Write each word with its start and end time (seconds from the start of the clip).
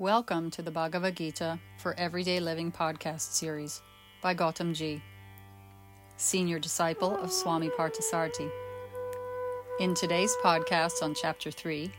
Welcome 0.00 0.50
to 0.52 0.62
the 0.62 0.70
Bhagavad 0.70 1.16
Gita 1.16 1.58
for 1.76 1.94
Everyday 1.98 2.40
Living 2.40 2.72
podcast 2.72 3.34
series 3.34 3.82
by 4.22 4.34
Gautam 4.34 4.74
Ji, 4.74 5.02
senior 6.16 6.58
disciple 6.58 7.14
of 7.18 7.30
Swami 7.30 7.68
Parthasarathy. 7.68 8.50
In 9.78 9.92
today's 9.92 10.34
podcast 10.42 11.02
on 11.02 11.14
Chapter 11.14 11.50
3, 11.50 11.90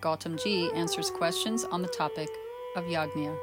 Gautam 0.00 0.42
Ji 0.42 0.70
answers 0.72 1.10
questions 1.10 1.64
on 1.64 1.82
the 1.82 1.88
topic 1.88 2.30
of 2.76 2.84
Yajna. 2.84 3.36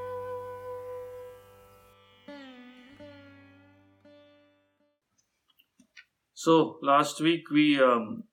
So, 6.34 6.80
last 6.82 7.22
week 7.22 7.52
we 7.52 7.80
um, 7.80 8.24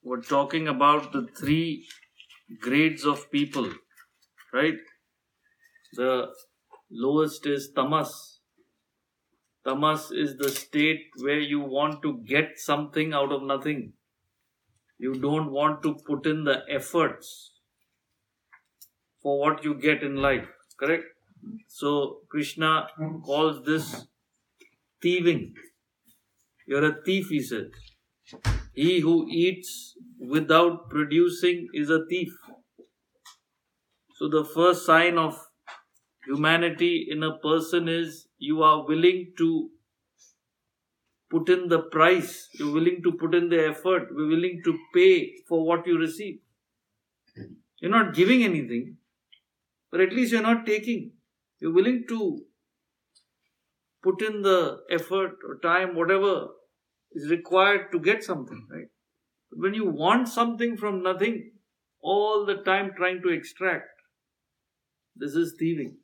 were 0.00 0.20
talking 0.20 0.68
about 0.68 1.10
the 1.10 1.26
three 1.36 1.88
grades 2.60 3.04
of 3.04 3.32
people, 3.32 3.68
right? 4.52 4.76
The 5.96 6.28
lowest 6.90 7.46
is 7.46 7.70
tamas. 7.74 8.40
Tamas 9.64 10.10
is 10.10 10.36
the 10.36 10.48
state 10.48 11.02
where 11.18 11.38
you 11.38 11.60
want 11.60 12.02
to 12.02 12.18
get 12.26 12.58
something 12.58 13.12
out 13.14 13.32
of 13.32 13.42
nothing. 13.42 13.92
You 14.98 15.14
don't 15.14 15.52
want 15.52 15.82
to 15.84 15.94
put 16.06 16.26
in 16.26 16.44
the 16.44 16.62
efforts 16.68 17.52
for 19.22 19.38
what 19.38 19.64
you 19.64 19.74
get 19.74 20.02
in 20.02 20.16
life, 20.16 20.48
correct? 20.78 21.04
So, 21.68 22.20
Krishna 22.28 22.88
calls 23.24 23.64
this 23.64 24.06
thieving. 25.02 25.54
You're 26.66 26.84
a 26.84 27.02
thief, 27.04 27.28
he 27.28 27.40
says. 27.40 27.66
He 28.74 29.00
who 29.00 29.26
eats 29.28 29.94
without 30.18 30.90
producing 30.90 31.68
is 31.72 31.90
a 31.90 32.04
thief. 32.08 32.32
So, 34.16 34.28
the 34.28 34.44
first 34.44 34.86
sign 34.86 35.18
of 35.18 35.38
humanity 36.26 37.06
in 37.10 37.22
a 37.22 37.36
person 37.38 37.88
is 37.88 38.26
you 38.38 38.62
are 38.62 38.86
willing 38.86 39.32
to 39.38 39.70
put 41.30 41.48
in 41.48 41.68
the 41.68 41.80
price, 41.80 42.48
you're 42.54 42.72
willing 42.72 43.02
to 43.02 43.12
put 43.12 43.34
in 43.34 43.48
the 43.48 43.68
effort, 43.68 44.08
you're 44.10 44.28
willing 44.28 44.60
to 44.64 44.78
pay 44.94 45.34
for 45.48 45.66
what 45.66 45.86
you 45.86 45.98
receive. 45.98 46.38
You're 47.80 47.90
not 47.90 48.14
giving 48.14 48.44
anything, 48.44 48.96
but 49.90 50.00
at 50.00 50.12
least 50.12 50.32
you're 50.32 50.42
not 50.42 50.64
taking. 50.66 51.12
You're 51.60 51.72
willing 51.72 52.04
to 52.08 52.44
put 54.02 54.22
in 54.22 54.42
the 54.42 54.80
effort 54.90 55.38
or 55.48 55.58
time, 55.62 55.94
whatever 55.94 56.48
is 57.12 57.30
required 57.30 57.90
to 57.92 57.98
get 57.98 58.22
something, 58.22 58.66
right? 58.70 58.88
But 59.50 59.60
when 59.60 59.74
you 59.74 59.86
want 59.86 60.28
something 60.28 60.76
from 60.76 61.02
nothing, 61.02 61.52
all 62.00 62.44
the 62.44 62.56
time 62.56 62.92
trying 62.96 63.22
to 63.22 63.30
extract, 63.30 63.88
this 65.16 65.34
is 65.34 65.54
thieving. 65.58 65.96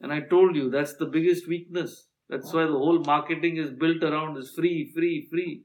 And 0.00 0.12
I 0.12 0.20
told 0.20 0.56
you 0.56 0.70
that's 0.70 0.96
the 0.96 1.06
biggest 1.06 1.48
weakness. 1.48 2.08
That's 2.28 2.52
why 2.52 2.62
the 2.62 2.72
whole 2.72 3.00
marketing 3.00 3.56
is 3.56 3.70
built 3.70 4.02
around 4.02 4.36
this 4.36 4.52
free, 4.54 4.90
free, 4.94 5.26
free. 5.30 5.64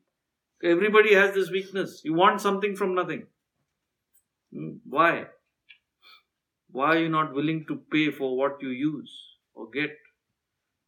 Everybody 0.63 1.13
has 1.13 1.33
this 1.35 1.51
weakness. 1.51 2.01
You 2.03 2.13
want 2.13 2.41
something 2.41 2.75
from 2.75 2.95
nothing. 2.95 3.27
Hmm, 4.53 4.77
why? 4.83 5.25
Why 6.69 6.95
are 6.95 6.99
you 6.99 7.09
not 7.09 7.33
willing 7.33 7.65
to 7.67 7.81
pay 7.91 8.11
for 8.11 8.35
what 8.37 8.61
you 8.61 8.69
use 8.69 9.13
or 9.53 9.69
get? 9.69 9.91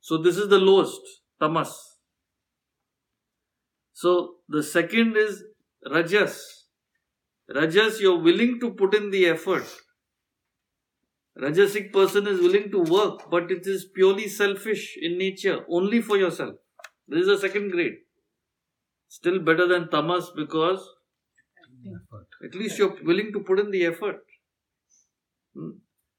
So, 0.01 0.17
this 0.17 0.37
is 0.37 0.49
the 0.49 0.57
lowest, 0.57 1.01
tamas. 1.39 1.73
So, 3.93 4.35
the 4.49 4.63
second 4.63 5.15
is 5.17 5.43
rajas. 5.89 6.65
Rajas, 7.53 8.01
you're 8.01 8.19
willing 8.19 8.59
to 8.59 8.71
put 8.71 8.95
in 8.95 9.11
the 9.11 9.27
effort. 9.27 9.65
Rajasic 11.39 11.93
person 11.93 12.27
is 12.27 12.39
willing 12.39 12.71
to 12.71 12.80
work, 12.80 13.30
but 13.30 13.52
it 13.52 13.67
is 13.67 13.85
purely 13.93 14.27
selfish 14.27 14.97
in 14.99 15.17
nature, 15.17 15.63
only 15.69 16.02
for 16.02 16.17
yourself. 16.17 16.55
This 17.07 17.21
is 17.21 17.27
the 17.27 17.38
second 17.38 17.71
grade. 17.71 17.97
Still 19.08 19.39
better 19.39 19.67
than 19.67 19.89
tamas 19.89 20.31
because 20.36 20.80
at 22.43 22.55
least 22.55 22.77
you're 22.80 22.98
willing 23.03 23.31
to 23.33 23.39
put 23.42 23.59
in 23.59 23.71
the 23.71 23.86
effort. 23.86 24.23
Hmm. 25.55 25.70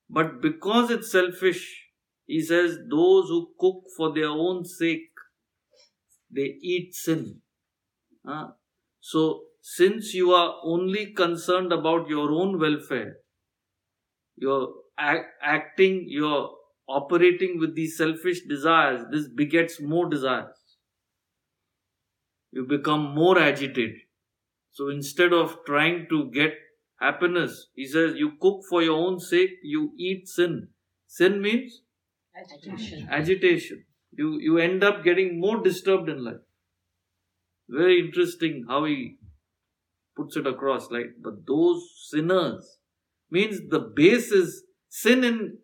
But 0.08 0.40
because 0.40 0.90
it's 0.90 1.10
selfish, 1.10 1.88
he 2.26 2.40
says, 2.40 2.78
those 2.90 3.28
who 3.28 3.50
cook 3.58 3.84
for 3.96 4.14
their 4.14 4.28
own 4.28 4.64
sake, 4.64 5.10
they 6.30 6.56
eat 6.62 6.94
sin. 6.94 7.40
Huh? 8.24 8.48
So, 9.00 9.44
since 9.60 10.14
you 10.14 10.32
are 10.32 10.56
only 10.62 11.12
concerned 11.12 11.72
about 11.72 12.08
your 12.08 12.30
own 12.30 12.58
welfare, 12.58 13.16
you're 14.36 14.68
act, 14.98 15.26
acting, 15.42 16.04
you're 16.08 16.50
operating 16.88 17.58
with 17.58 17.74
these 17.74 17.96
selfish 17.96 18.40
desires, 18.48 19.04
this 19.10 19.28
begets 19.28 19.80
more 19.80 20.08
desires. 20.08 20.54
You 22.50 22.66
become 22.66 23.14
more 23.14 23.38
agitated. 23.38 24.00
So 24.72 24.88
instead 24.88 25.32
of 25.32 25.58
trying 25.66 26.06
to 26.08 26.30
get 26.30 26.52
happiness, 27.00 27.66
he 27.74 27.86
says, 27.86 28.14
you 28.16 28.32
cook 28.40 28.62
for 28.68 28.82
your 28.82 28.96
own 28.96 29.20
sake, 29.20 29.50
you 29.62 29.92
eat 29.98 30.28
sin. 30.28 30.68
Sin 31.06 31.42
means 31.42 31.82
Agitation. 32.36 33.08
agitation. 33.10 33.84
You, 34.12 34.38
you 34.40 34.58
end 34.58 34.82
up 34.82 35.04
getting 35.04 35.40
more 35.40 35.62
disturbed 35.62 36.08
in 36.08 36.24
life. 36.24 36.40
Very 37.68 38.00
interesting 38.00 38.64
how 38.68 38.84
he 38.84 39.18
puts 40.16 40.36
it 40.36 40.46
across, 40.46 40.90
right? 40.90 41.10
But 41.22 41.46
those 41.46 41.82
sinners 42.08 42.78
means 43.30 43.60
the 43.68 43.80
base 43.80 44.32
is 44.32 44.64
sin 44.88 45.24
in 45.24 45.58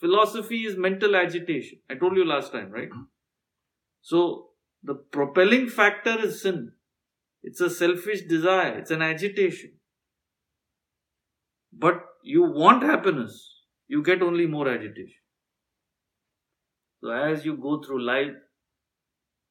philosophy 0.00 0.64
is 0.64 0.76
mental 0.76 1.16
agitation. 1.16 1.78
I 1.90 1.94
told 1.94 2.16
you 2.16 2.24
last 2.24 2.52
time, 2.52 2.70
right? 2.70 2.90
Mm-hmm. 2.90 3.02
So 4.02 4.50
the 4.82 4.94
propelling 4.94 5.68
factor 5.68 6.18
is 6.20 6.42
sin. 6.42 6.72
It's 7.42 7.60
a 7.60 7.70
selfish 7.70 8.22
desire, 8.22 8.78
it's 8.78 8.90
an 8.90 9.02
agitation. 9.02 9.72
But 11.72 12.00
you 12.22 12.42
want 12.42 12.82
happiness, 12.82 13.62
you 13.86 14.02
get 14.02 14.22
only 14.22 14.46
more 14.46 14.68
agitation. 14.68 15.20
So 17.02 17.10
as 17.10 17.44
you 17.44 17.56
go 17.56 17.80
through 17.82 18.02
life, 18.04 18.34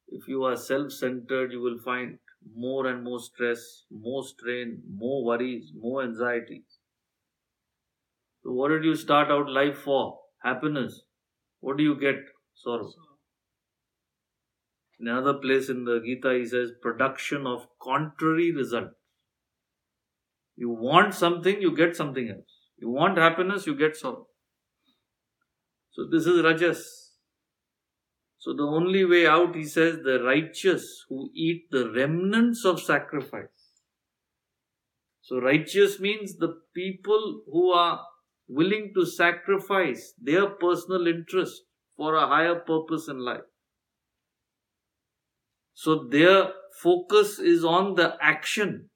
if 0.08 0.28
you 0.28 0.44
are 0.44 0.56
self 0.56 0.92
centered, 0.92 1.52
you 1.52 1.62
will 1.62 1.80
find 1.84 2.20
more 2.56 2.88
and 2.88 3.04
more 3.04 3.20
stress, 3.20 3.84
more 3.92 4.24
strain, 4.24 4.82
more 4.90 5.24
worries, 5.24 5.72
more 5.76 6.04
anxieties. 6.04 6.75
So, 8.46 8.52
what 8.52 8.70
did 8.70 8.84
you 8.84 8.96
start 8.96 9.32
out 9.32 9.50
life 9.50 9.80
for? 9.80 10.20
Happiness. 10.44 11.02
What 11.62 11.78
do 11.78 11.84
you 11.84 12.00
get? 12.00 12.18
Sorrow. 12.54 12.92
In 15.00 15.08
another 15.08 15.34
place 15.34 15.68
in 15.68 15.84
the 15.84 16.00
Gita, 16.00 16.38
he 16.38 16.46
says, 16.46 16.70
production 16.80 17.48
of 17.48 17.66
contrary 17.82 18.52
results. 18.52 18.94
You 20.56 20.70
want 20.70 21.16
something, 21.16 21.60
you 21.60 21.76
get 21.76 21.96
something 21.96 22.30
else. 22.30 22.70
You 22.78 22.92
want 22.92 23.18
happiness, 23.18 23.66
you 23.66 23.76
get 23.76 23.98
sorrow. 23.98 24.28
So, 25.92 26.04
this 26.12 26.28
is 26.28 26.44
Rajas. 26.44 27.14
So 28.38 28.54
the 28.54 28.64
only 28.64 29.06
way 29.06 29.26
out, 29.26 29.56
he 29.56 29.66
says, 29.66 29.98
the 30.04 30.22
righteous 30.24 31.04
who 31.10 31.32
eat 31.34 31.72
the 31.72 31.92
remnants 31.92 32.64
of 32.64 32.80
sacrifice. 32.80 33.72
So 35.24 35.42
righteous 35.42 36.00
means 36.00 36.38
the 36.38 36.60
people 36.76 37.42
who 37.52 37.72
are 37.72 38.06
willing 38.48 38.92
to 38.96 39.06
sacrifice 39.06 40.14
their 40.22 40.48
personal 40.48 41.08
interest 41.08 41.64
for 41.98 42.16
a 42.16 42.28
higher 42.28 42.56
purpose 42.56 43.08
in 43.08 43.20
life. 43.20 43.42
So 45.74 46.08
their 46.10 46.50
focus 46.82 47.40
is 47.40 47.66
on 47.66 47.96
the 47.96 48.16
action, 48.22 48.90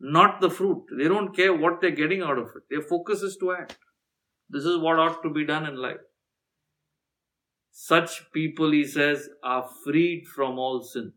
not 0.00 0.40
the 0.40 0.50
fruit. 0.50 0.84
They 0.98 1.08
don't 1.08 1.34
care 1.34 1.54
what 1.54 1.80
they're 1.80 1.90
getting 1.90 2.22
out 2.22 2.38
of 2.38 2.48
it. 2.56 2.62
Their 2.70 2.82
focus 2.82 3.22
is 3.22 3.36
to 3.40 3.52
act. 3.52 3.78
This 4.48 4.64
is 4.64 4.78
what 4.78 4.98
ought 4.98 5.22
to 5.22 5.30
be 5.30 5.44
done 5.44 5.66
in 5.66 5.76
life. 5.76 6.00
Such 7.70 8.30
people, 8.32 8.70
he 8.70 8.84
says, 8.84 9.28
are 9.42 9.68
freed 9.84 10.24
from 10.34 10.58
all 10.58 10.82
sins. 10.82 11.14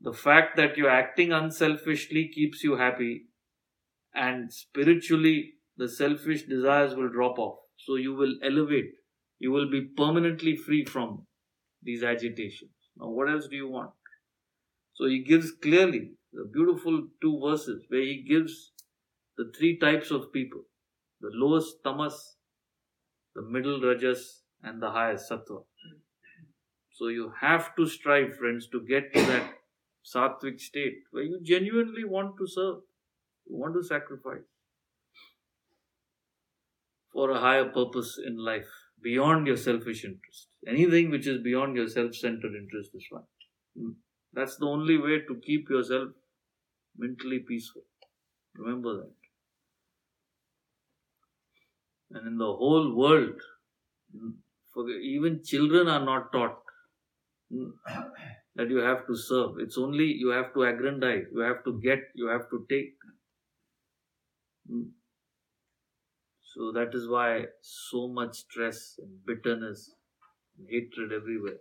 The 0.00 0.12
fact 0.12 0.56
that 0.56 0.76
you're 0.76 0.90
acting 0.90 1.32
unselfishly 1.32 2.30
keeps 2.32 2.62
you 2.62 2.76
happy, 2.76 3.26
and 4.14 4.52
spiritually, 4.52 5.54
the 5.78 5.88
selfish 5.88 6.42
desires 6.42 6.94
will 6.94 7.08
drop 7.08 7.38
off. 7.38 7.58
So 7.76 7.94
you 7.94 8.14
will 8.14 8.34
elevate. 8.42 8.92
You 9.38 9.52
will 9.52 9.70
be 9.70 9.82
permanently 9.96 10.56
free 10.56 10.84
from 10.84 11.26
these 11.82 12.02
agitations. 12.02 12.72
Now, 12.96 13.08
what 13.08 13.30
else 13.30 13.46
do 13.48 13.56
you 13.56 13.68
want? 13.68 13.92
So 14.94 15.06
he 15.06 15.22
gives 15.22 15.52
clearly 15.52 16.10
the 16.32 16.50
beautiful 16.52 17.06
two 17.22 17.40
verses 17.40 17.84
where 17.88 18.02
he 18.02 18.24
gives 18.28 18.72
the 19.36 19.52
three 19.56 19.78
types 19.78 20.10
of 20.10 20.32
people 20.32 20.62
the 21.20 21.30
lowest 21.32 21.82
tamas, 21.82 22.36
the 23.34 23.42
middle 23.42 23.80
rajas, 23.80 24.42
and 24.62 24.82
the 24.82 24.90
highest 24.90 25.30
sattva. 25.30 25.62
So 26.92 27.08
you 27.08 27.32
have 27.40 27.74
to 27.76 27.86
strive, 27.86 28.36
friends, 28.36 28.68
to 28.68 28.84
get 28.84 29.12
to 29.14 29.22
that 29.26 29.52
sattvic 30.04 30.60
state 30.60 30.98
where 31.10 31.24
you 31.24 31.40
genuinely 31.42 32.04
want 32.04 32.36
to 32.38 32.46
serve, 32.46 32.78
you 33.46 33.56
want 33.56 33.74
to 33.74 33.82
sacrifice. 33.82 34.46
For 37.18 37.30
a 37.32 37.40
higher 37.44 37.68
purpose 37.76 38.10
in 38.24 38.36
life 38.48 38.74
beyond 39.02 39.48
your 39.48 39.56
selfish 39.56 40.04
interest. 40.04 40.46
Anything 40.74 41.10
which 41.10 41.26
is 41.26 41.42
beyond 41.42 41.76
your 41.76 41.88
self 41.88 42.14
centered 42.14 42.54
interest 42.60 42.90
is 42.94 43.06
fine. 43.10 43.30
Hmm. 43.76 43.94
That's 44.32 44.56
the 44.56 44.66
only 44.66 44.98
way 44.98 45.16
to 45.28 45.40
keep 45.46 45.68
yourself 45.68 46.10
mentally 46.96 47.40
peaceful. 47.40 47.82
Remember 48.54 48.92
that. 48.98 49.14
And 52.10 52.28
in 52.28 52.38
the 52.38 52.52
whole 52.62 52.94
world, 52.94 53.42
hmm, 54.16 54.30
even 55.14 55.42
children 55.44 55.88
are 55.88 56.04
not 56.04 56.30
taught 56.32 56.58
hmm, 57.52 57.70
that 58.56 58.70
you 58.70 58.78
have 58.78 59.06
to 59.08 59.16
serve. 59.16 59.58
It's 59.58 59.78
only 59.86 60.04
you 60.04 60.28
have 60.28 60.54
to 60.54 60.64
aggrandize, 60.70 61.26
you 61.32 61.40
have 61.40 61.64
to 61.64 61.80
get, 61.82 61.98
you 62.14 62.28
have 62.28 62.48
to 62.50 62.64
take. 62.70 62.94
So 66.54 66.72
that 66.72 66.94
is 66.94 67.06
why 67.06 67.44
so 67.60 68.08
much 68.08 68.38
stress 68.38 68.98
and 68.98 69.24
bitterness 69.26 69.94
and 70.56 70.66
hatred 70.70 71.12
everywhere. 71.12 71.58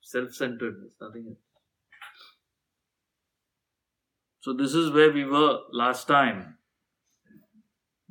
Self 0.00 0.34
centeredness, 0.34 0.94
nothing 1.00 1.26
else. 1.28 1.38
So 4.40 4.52
this 4.52 4.74
is 4.74 4.90
where 4.90 5.12
we 5.12 5.24
were 5.24 5.60
last 5.72 6.08
time. 6.08 6.56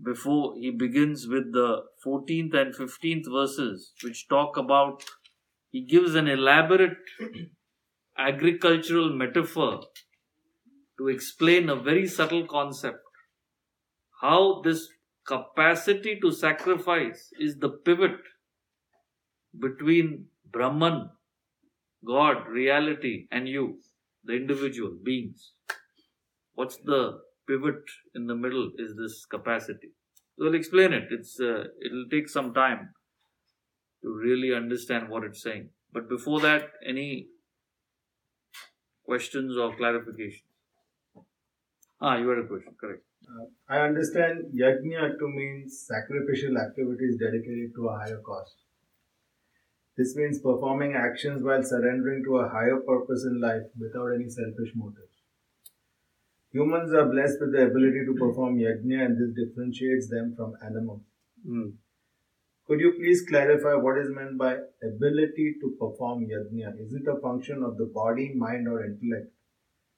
Before 0.01 0.55
he 0.55 0.71
begins 0.71 1.27
with 1.27 1.51
the 1.51 1.83
14th 2.05 2.53
and 2.53 2.73
15th 2.73 3.29
verses, 3.29 3.91
which 4.01 4.29
talk 4.29 4.55
about, 4.55 5.03
he 5.71 5.81
gives 5.81 6.15
an 6.15 6.29
elaborate 6.29 6.97
agricultural 8.17 9.13
metaphor 9.13 9.81
to 10.97 11.09
explain 11.09 11.69
a 11.69 11.75
very 11.75 12.07
subtle 12.07 12.47
concept. 12.47 13.03
How 14.21 14.61
this 14.63 14.87
capacity 15.31 16.19
to 16.21 16.31
sacrifice 16.31 17.31
is 17.39 17.57
the 17.57 17.69
pivot 17.69 18.19
between 19.57 20.25
Brahman, 20.51 21.09
God, 22.05 22.47
reality, 22.47 23.27
and 23.31 23.47
you, 23.47 23.79
the 24.25 24.33
individual 24.33 24.97
beings. 25.03 25.51
What's 26.55 26.77
the 26.77 27.19
pivot 27.47 27.83
in 28.15 28.27
the 28.27 28.35
middle 28.35 28.71
is 28.77 28.95
this 28.95 29.25
capacity. 29.25 29.91
So 30.37 30.45
we'll 30.45 30.55
explain 30.55 30.93
it. 30.93 31.05
It's 31.11 31.39
uh, 31.39 31.65
it'll 31.85 32.09
take 32.09 32.29
some 32.29 32.53
time 32.53 32.89
to 34.03 34.09
really 34.09 34.53
understand 34.55 35.09
what 35.09 35.23
it's 35.23 35.41
saying. 35.41 35.69
But 35.93 36.09
before 36.09 36.39
that, 36.41 36.69
any 36.85 37.27
questions 39.05 39.57
or 39.57 39.75
clarifications? 39.77 40.43
Ah, 42.01 42.17
you 42.17 42.29
had 42.29 42.39
a 42.39 42.47
question, 42.47 42.73
correct. 42.79 43.03
Uh, 43.27 43.45
I 43.69 43.79
understand 43.79 44.45
yajna 44.53 45.17
to 45.19 45.27
mean 45.27 45.69
sacrificial 45.69 46.57
activities 46.57 47.17
dedicated 47.17 47.73
to 47.75 47.87
a 47.87 47.97
higher 47.97 48.19
cause. 48.19 48.55
This 49.97 50.15
means 50.15 50.39
performing 50.39 50.93
actions 50.93 51.43
while 51.43 51.63
surrendering 51.63 52.23
to 52.23 52.37
a 52.37 52.49
higher 52.49 52.77
purpose 52.77 53.23
in 53.23 53.39
life 53.39 53.63
without 53.79 54.07
any 54.15 54.29
selfish 54.29 54.71
motives. 54.75 55.11
Humans 56.53 56.93
are 56.93 57.09
blessed 57.09 57.39
with 57.39 57.53
the 57.53 57.65
ability 57.65 58.05
to 58.05 58.13
perform 58.13 58.57
yajna 58.57 59.05
and 59.05 59.17
this 59.17 59.31
differentiates 59.35 60.09
them 60.09 60.33
from 60.35 60.53
animals. 60.65 61.01
Mm. 61.47 61.73
Could 62.67 62.79
you 62.79 62.93
please 62.93 63.25
clarify 63.27 63.73
what 63.75 63.97
is 63.97 64.09
meant 64.09 64.37
by 64.37 64.57
ability 64.81 65.55
to 65.61 65.75
perform 65.79 66.25
yajna? 66.25 66.79
Is 66.79 66.93
it 66.93 67.07
a 67.07 67.19
function 67.19 67.63
of 67.63 67.77
the 67.77 67.85
body, 67.85 68.33
mind, 68.33 68.67
or 68.67 68.83
intellect? 68.83 69.31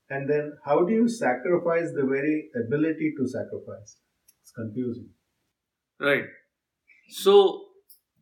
And 0.10 0.30
then, 0.30 0.54
how 0.66 0.86
do 0.86 0.94
you 0.94 1.08
sacrifice 1.08 1.92
the 1.96 2.06
very 2.06 2.50
ability 2.66 3.14
to 3.18 3.28
sacrifice? 3.28 3.98
It's 4.42 4.52
confusing. 4.52 5.10
Right. 6.00 6.26
So, 7.10 7.66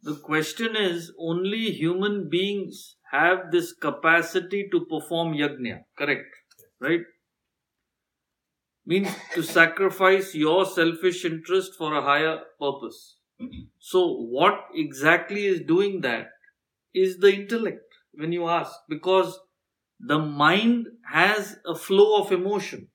the 0.03 0.15
question 0.15 0.75
is 0.75 1.11
only 1.19 1.71
human 1.71 2.29
beings 2.29 2.95
have 3.11 3.51
this 3.51 3.73
capacity 3.73 4.67
to 4.71 4.85
perform 4.85 5.33
yajna, 5.33 5.81
correct? 5.97 6.35
Right? 6.79 7.01
Means 8.85 9.09
to 9.35 9.43
sacrifice 9.43 10.33
your 10.33 10.65
selfish 10.65 11.23
interest 11.25 11.73
for 11.77 11.95
a 11.95 12.01
higher 12.01 12.39
purpose. 12.59 13.17
So, 13.79 14.07
what 14.07 14.55
exactly 14.73 15.45
is 15.45 15.61
doing 15.61 16.01
that 16.01 16.27
is 16.93 17.17
the 17.17 17.33
intellect 17.33 17.83
when 18.13 18.31
you 18.31 18.47
ask, 18.47 18.71
because 18.89 19.39
the 20.05 20.19
mind 20.19 20.87
has 21.11 21.57
a 21.65 21.75
flow 21.75 22.21
of 22.21 22.31
emotion. 22.31 22.87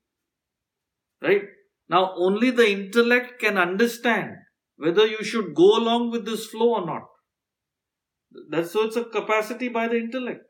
Right? 1.22 1.42
Now, 1.88 2.14
only 2.16 2.50
the 2.50 2.68
intellect 2.68 3.40
can 3.40 3.56
understand 3.56 4.32
whether 4.76 5.06
you 5.06 5.22
should 5.22 5.54
go 5.54 5.76
along 5.78 6.10
with 6.10 6.26
this 6.26 6.46
flow 6.46 6.74
or 6.74 6.86
not. 6.86 7.02
That's 8.50 8.72
so 8.72 8.84
it's 8.84 8.96
a 8.96 9.04
capacity 9.04 9.68
by 9.68 9.88
the 9.88 9.96
intellect. 9.96 10.40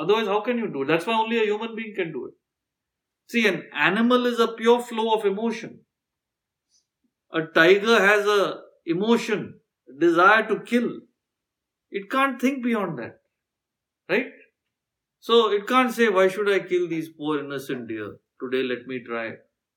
Otherwise, 0.00 0.26
how 0.26 0.40
can 0.40 0.58
you 0.58 0.72
do 0.72 0.82
it? 0.82 0.88
That's 0.88 1.06
why 1.06 1.14
only 1.14 1.38
a 1.38 1.44
human 1.44 1.76
being 1.76 1.94
can 1.94 2.12
do 2.12 2.26
it. 2.26 2.34
See, 3.28 3.46
an 3.46 3.64
animal 3.74 4.26
is 4.26 4.40
a 4.40 4.48
pure 4.48 4.80
flow 4.80 5.14
of 5.14 5.24
emotion. 5.26 5.80
A 7.32 7.42
tiger 7.42 8.00
has 8.00 8.26
a 8.26 8.60
emotion, 8.86 9.60
desire 9.98 10.46
to 10.48 10.60
kill. 10.60 10.90
It 11.90 12.10
can't 12.10 12.40
think 12.40 12.64
beyond 12.64 12.98
that. 12.98 13.18
Right? 14.08 14.26
So 15.26 15.50
it 15.50 15.66
can't 15.66 15.92
say, 15.92 16.08
why 16.08 16.28
should 16.28 16.48
I 16.48 16.60
kill 16.60 16.86
these 16.88 17.08
poor 17.08 17.40
innocent 17.40 17.88
deer? 17.88 18.18
Today 18.40 18.62
let 18.62 18.86
me 18.86 19.02
try 19.04 19.32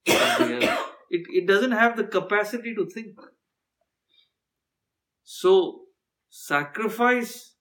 something 0.07 0.63
else. 0.63 0.80
It, 1.12 1.24
it 1.38 1.48
doesn't 1.48 1.72
have 1.72 1.98
the 1.98 2.04
capacity 2.04 2.75
to 2.75 2.86
think. 2.88 3.16
So 5.24 5.86
sacrifice 6.30 7.56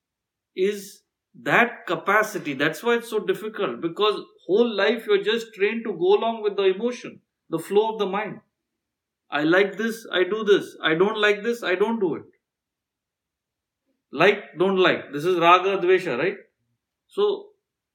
is 0.55 1.01
that 1.41 1.87
capacity. 1.87 2.53
That's 2.53 2.83
why 2.83 2.97
it's 2.97 3.09
so 3.09 3.17
difficult 3.17 3.81
because 3.81 4.21
whole 4.45 4.71
life 4.83 5.07
you're 5.07 5.23
just 5.23 5.51
trained 5.55 5.83
to 5.85 5.93
go 5.93 6.13
along 6.19 6.43
with 6.43 6.57
the 6.57 6.65
emotion, 6.75 7.21
the 7.49 7.57
flow 7.57 7.93
of 7.93 7.97
the 7.97 8.05
mind. 8.05 8.39
I 9.31 9.41
like 9.41 9.77
this, 9.79 10.05
I 10.13 10.25
do 10.25 10.43
this. 10.43 10.77
I 10.83 10.93
don't 10.93 11.19
like 11.19 11.41
this, 11.41 11.63
I 11.63 11.73
don't 11.73 11.99
do 11.99 12.15
it. 12.17 12.29
Like, 14.11 14.43
don't 14.59 14.77
like. 14.77 15.11
This 15.11 15.25
is 15.25 15.39
raga, 15.39 15.79
dvesha, 15.79 16.19
right? 16.19 16.37
So, 17.07 17.48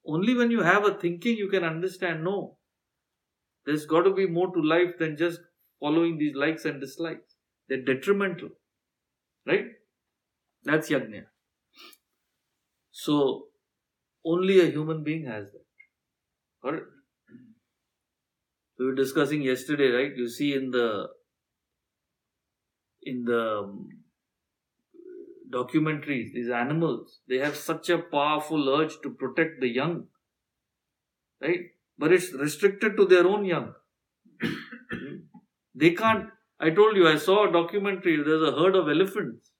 only 0.07 0.35
when 0.35 0.51
you 0.51 0.61
have 0.61 0.85
a 0.85 0.93
thinking 0.93 1.37
you 1.37 1.49
can 1.49 1.63
understand 1.63 2.23
no, 2.23 2.57
there's 3.65 3.85
got 3.85 4.03
to 4.03 4.13
be 4.13 4.27
more 4.27 4.53
to 4.53 4.61
life 4.61 4.97
than 4.99 5.17
just 5.17 5.39
following 5.79 6.17
these 6.17 6.35
likes 6.35 6.65
and 6.65 6.79
dislikes. 6.79 7.35
They're 7.67 7.83
detrimental, 7.83 8.49
right? 9.47 9.65
That's 10.63 10.89
yajna. 10.89 11.25
So, 12.91 13.47
only 14.23 14.59
a 14.59 14.71
human 14.71 15.03
being 15.03 15.25
has 15.25 15.51
that. 15.51 16.73
It? 16.73 16.83
We 18.79 18.85
were 18.85 18.95
discussing 18.95 19.41
yesterday, 19.41 19.89
right? 19.89 20.11
You 20.15 20.27
see 20.27 20.53
in 20.53 20.71
the 20.71 21.09
in 23.03 23.23
the 23.25 23.59
um, 23.59 23.89
documentaries, 25.51 26.33
these 26.33 26.49
animals, 26.49 27.19
they 27.27 27.37
have 27.37 27.55
such 27.55 27.89
a 27.89 27.97
powerful 27.97 28.69
urge 28.69 28.99
to 29.03 29.09
protect 29.09 29.61
the 29.61 29.67
young, 29.67 30.07
right? 31.41 31.61
But 31.97 32.11
it's 32.11 32.33
restricted 32.33 32.97
to 32.97 33.05
their 33.05 33.25
own 33.27 33.45
young. 33.45 33.73
they 35.75 35.91
can't. 35.91 36.29
I 36.59 36.69
told 36.69 36.95
you, 36.95 37.07
I 37.07 37.17
saw 37.17 37.47
a 37.47 37.51
documentary, 37.51 38.17
there's 38.17 38.41
a 38.41 38.51
herd 38.51 38.75
of 38.75 38.89
elephants, 38.89 39.51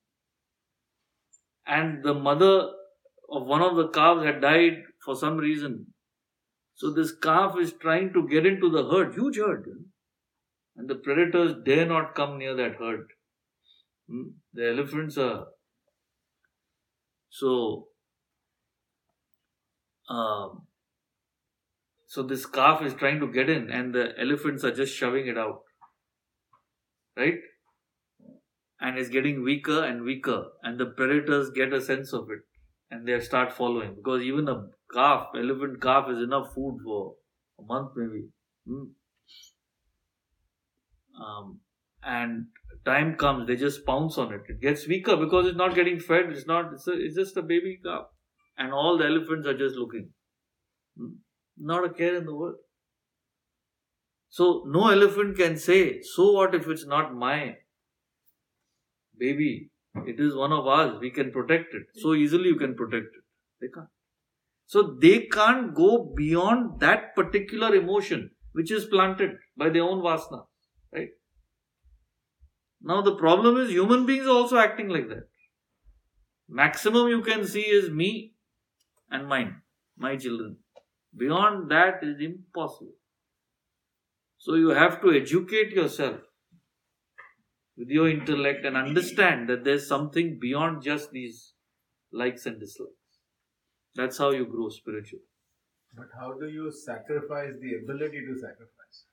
and 1.68 2.04
the 2.04 2.13
mother 2.13 2.70
of 3.30 3.46
one 3.46 3.62
of 3.62 3.75
the 3.75 3.89
calves 3.89 4.24
had 4.24 4.42
died 4.42 4.84
for 5.04 5.15
some 5.15 5.38
reason. 5.38 5.88
So 6.75 6.92
this 6.92 7.13
calf 7.15 7.58
is 7.60 7.74
trying 7.74 8.13
to 8.13 8.27
get 8.27 8.46
into 8.46 8.70
the 8.70 8.89
herd, 8.89 9.13
huge 9.13 9.38
herd, 9.38 9.65
and 10.75 10.89
the 10.89 10.96
predators 10.96 11.56
dare 11.65 11.86
not 11.86 12.15
come 12.15 12.38
near 12.38 12.54
that 12.56 12.75
herd. 12.75 13.08
Hmm? 14.10 14.30
The 14.54 14.70
elephants 14.70 15.18
are. 15.18 15.48
So, 17.39 17.88
um, 20.10 20.68
so 22.08 22.24
this 22.24 22.46
calf 22.46 22.82
is 22.82 22.94
trying 22.94 23.20
to 23.20 23.32
get 23.32 23.50
in, 23.50 23.70
and 23.70 23.94
the 23.94 24.13
elephants 24.20 24.63
are 24.63 24.72
just 24.72 24.96
shoving 24.96 25.27
it 25.27 25.38
out. 25.38 25.62
Right? 27.18 27.39
And 28.80 28.98
it's 28.98 29.10
getting 29.10 29.44
weaker 29.44 29.84
and 29.84 30.04
weaker, 30.04 30.44
and 30.63 30.80
the 30.80 30.86
predators 30.86 31.50
get 31.50 31.74
a 31.74 31.82
sense 31.82 32.13
of 32.13 32.30
it 32.30 32.42
and 32.92 33.08
they 33.08 33.20
start 33.20 33.51
following 33.51 33.96
because 33.96 34.22
even 34.22 34.48
a 34.48 34.68
calf, 34.94 35.27
elephant 35.36 35.82
calf, 35.82 36.10
is 36.10 36.20
enough 36.20 36.54
food 36.54 36.77
for 36.84 37.15
a 37.60 37.63
month 37.63 37.92
maybe. 37.96 38.25
Hmm. 38.68 38.84
Um, 41.22 41.60
and 42.04 42.48
time 42.86 43.15
comes, 43.15 43.48
they 43.48 43.56
just 43.56 43.86
pounce 43.86 44.18
on 44.18 44.34
it. 44.34 44.42
It 44.48 44.62
gets 44.62 44.88
weaker 44.88 45.15
because 45.15 45.48
it's 45.48 45.58
not 45.58 45.75
getting 45.75 46.00
fed. 46.00 46.25
It's 46.30 46.48
not. 46.48 46.74
It's, 46.74 46.88
a, 46.88 46.94
it's 46.94 47.15
just 47.15 47.38
a 47.38 47.42
baby 47.42 47.80
calf, 47.84 48.06
and 48.58 48.74
all 48.74 48.98
the 48.98 49.06
elephants 49.06 49.48
are 49.48 49.58
just 49.58 49.75
looking. 49.75 50.10
Hmm. 50.98 51.15
Not 51.58 51.86
a 51.86 51.89
care 51.89 52.15
in 52.15 52.25
the 52.25 52.36
world. 52.36 52.56
So 54.30 54.63
no 54.68 54.89
elephant 54.89 55.38
can 55.38 55.58
say, 55.58 56.01
"So 56.01 56.32
what 56.34 56.56
if 56.56 56.68
it's 56.68 56.86
not 56.86 57.15
my 57.15 57.56
baby. 59.18 59.72
It 60.06 60.20
is 60.20 60.36
one 60.36 60.51
of 60.51 60.68
ours. 60.68 60.98
We 61.00 61.10
can 61.10 61.32
protect 61.32 61.74
it. 61.74 61.84
So 61.96 62.13
easily 62.13 62.50
you 62.50 62.58
can 62.58 62.75
protect 62.75 63.06
it. 63.06 63.24
They 63.62 63.68
can't. 63.74 63.88
So 64.65 64.98
they 65.01 65.27
can't 65.27 65.74
go 65.74 66.13
beyond 66.15 66.80
that 66.80 67.15
particular 67.15 67.74
emotion 67.75 68.32
which 68.54 68.72
is 68.72 68.86
planted 68.86 69.32
by 69.58 69.70
their 69.70 69.84
own 69.84 70.01
vasana. 70.01 70.46
Right? 70.94 71.10
Now 72.82 73.01
the 73.01 73.15
problem 73.15 73.58
is 73.58 73.70
human 73.70 74.05
beings 74.05 74.27
are 74.27 74.38
also 74.41 74.58
acting 74.58 74.89
like 74.89 75.08
that. 75.10 75.27
Maximum 76.48 77.08
you 77.08 77.22
can 77.22 77.46
see 77.48 77.62
is 77.62 77.89
me 77.89 78.34
and 79.10 79.27
mine, 79.27 79.62
my 79.98 80.15
children. 80.15 80.58
Beyond 81.17 81.72
that 81.72 82.03
is 82.03 82.20
impossible. 82.20 82.94
So 84.38 84.55
you 84.55 84.70
have 84.70 85.01
to 85.01 85.12
educate 85.12 85.72
yourself 85.72 86.20
with 87.77 87.89
your 87.89 88.10
intellect 88.10 88.65
and 88.65 88.77
understand 88.77 89.50
that 89.50 89.63
there's 89.63 89.88
something 89.88 90.38
beyond 90.39 90.84
just 90.84 91.12
these 91.12 91.53
likes 92.12 92.46
and 92.46 92.60
dislikes. 92.60 92.91
That's 93.96 94.17
how 94.17 94.32
you 94.32 94.46
grow 94.46 94.70
spiritual. 94.70 95.22
But 95.96 96.08
how 96.20 96.34
do 96.34 96.48
you 96.48 96.72
sacrifice 96.72 97.53
the 97.60 97.75
ability 97.82 98.22
to 98.27 98.36
sacrifice? 98.38 99.05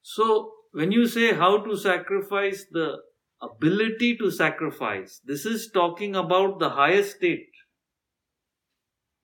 So, 0.00 0.52
when 0.72 0.90
you 0.90 1.06
say 1.06 1.34
how 1.34 1.58
to 1.58 1.76
sacrifice 1.76 2.64
the 2.70 2.96
ability 3.40 4.16
to 4.16 4.30
sacrifice, 4.30 5.20
this 5.24 5.44
is 5.44 5.70
talking 5.72 6.16
about 6.16 6.58
the 6.58 6.70
higher 6.70 7.02
state. 7.02 7.48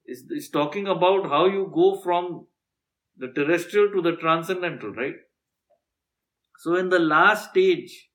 It's, 0.05 0.25
it's 0.31 0.50
talking 0.50 0.87
about 0.87 1.28
how 1.28 1.47
you 1.47 1.71
go 1.75 2.00
from 2.00 2.47
the 3.17 3.28
terrestrial 3.28 3.90
to 3.93 4.02
the 4.02 4.17
transcendental, 4.17 4.93
right? 4.93 5.14
So, 6.59 6.76
in 6.76 6.88
the 6.88 6.99
last 6.99 7.50
stage, 7.50 8.11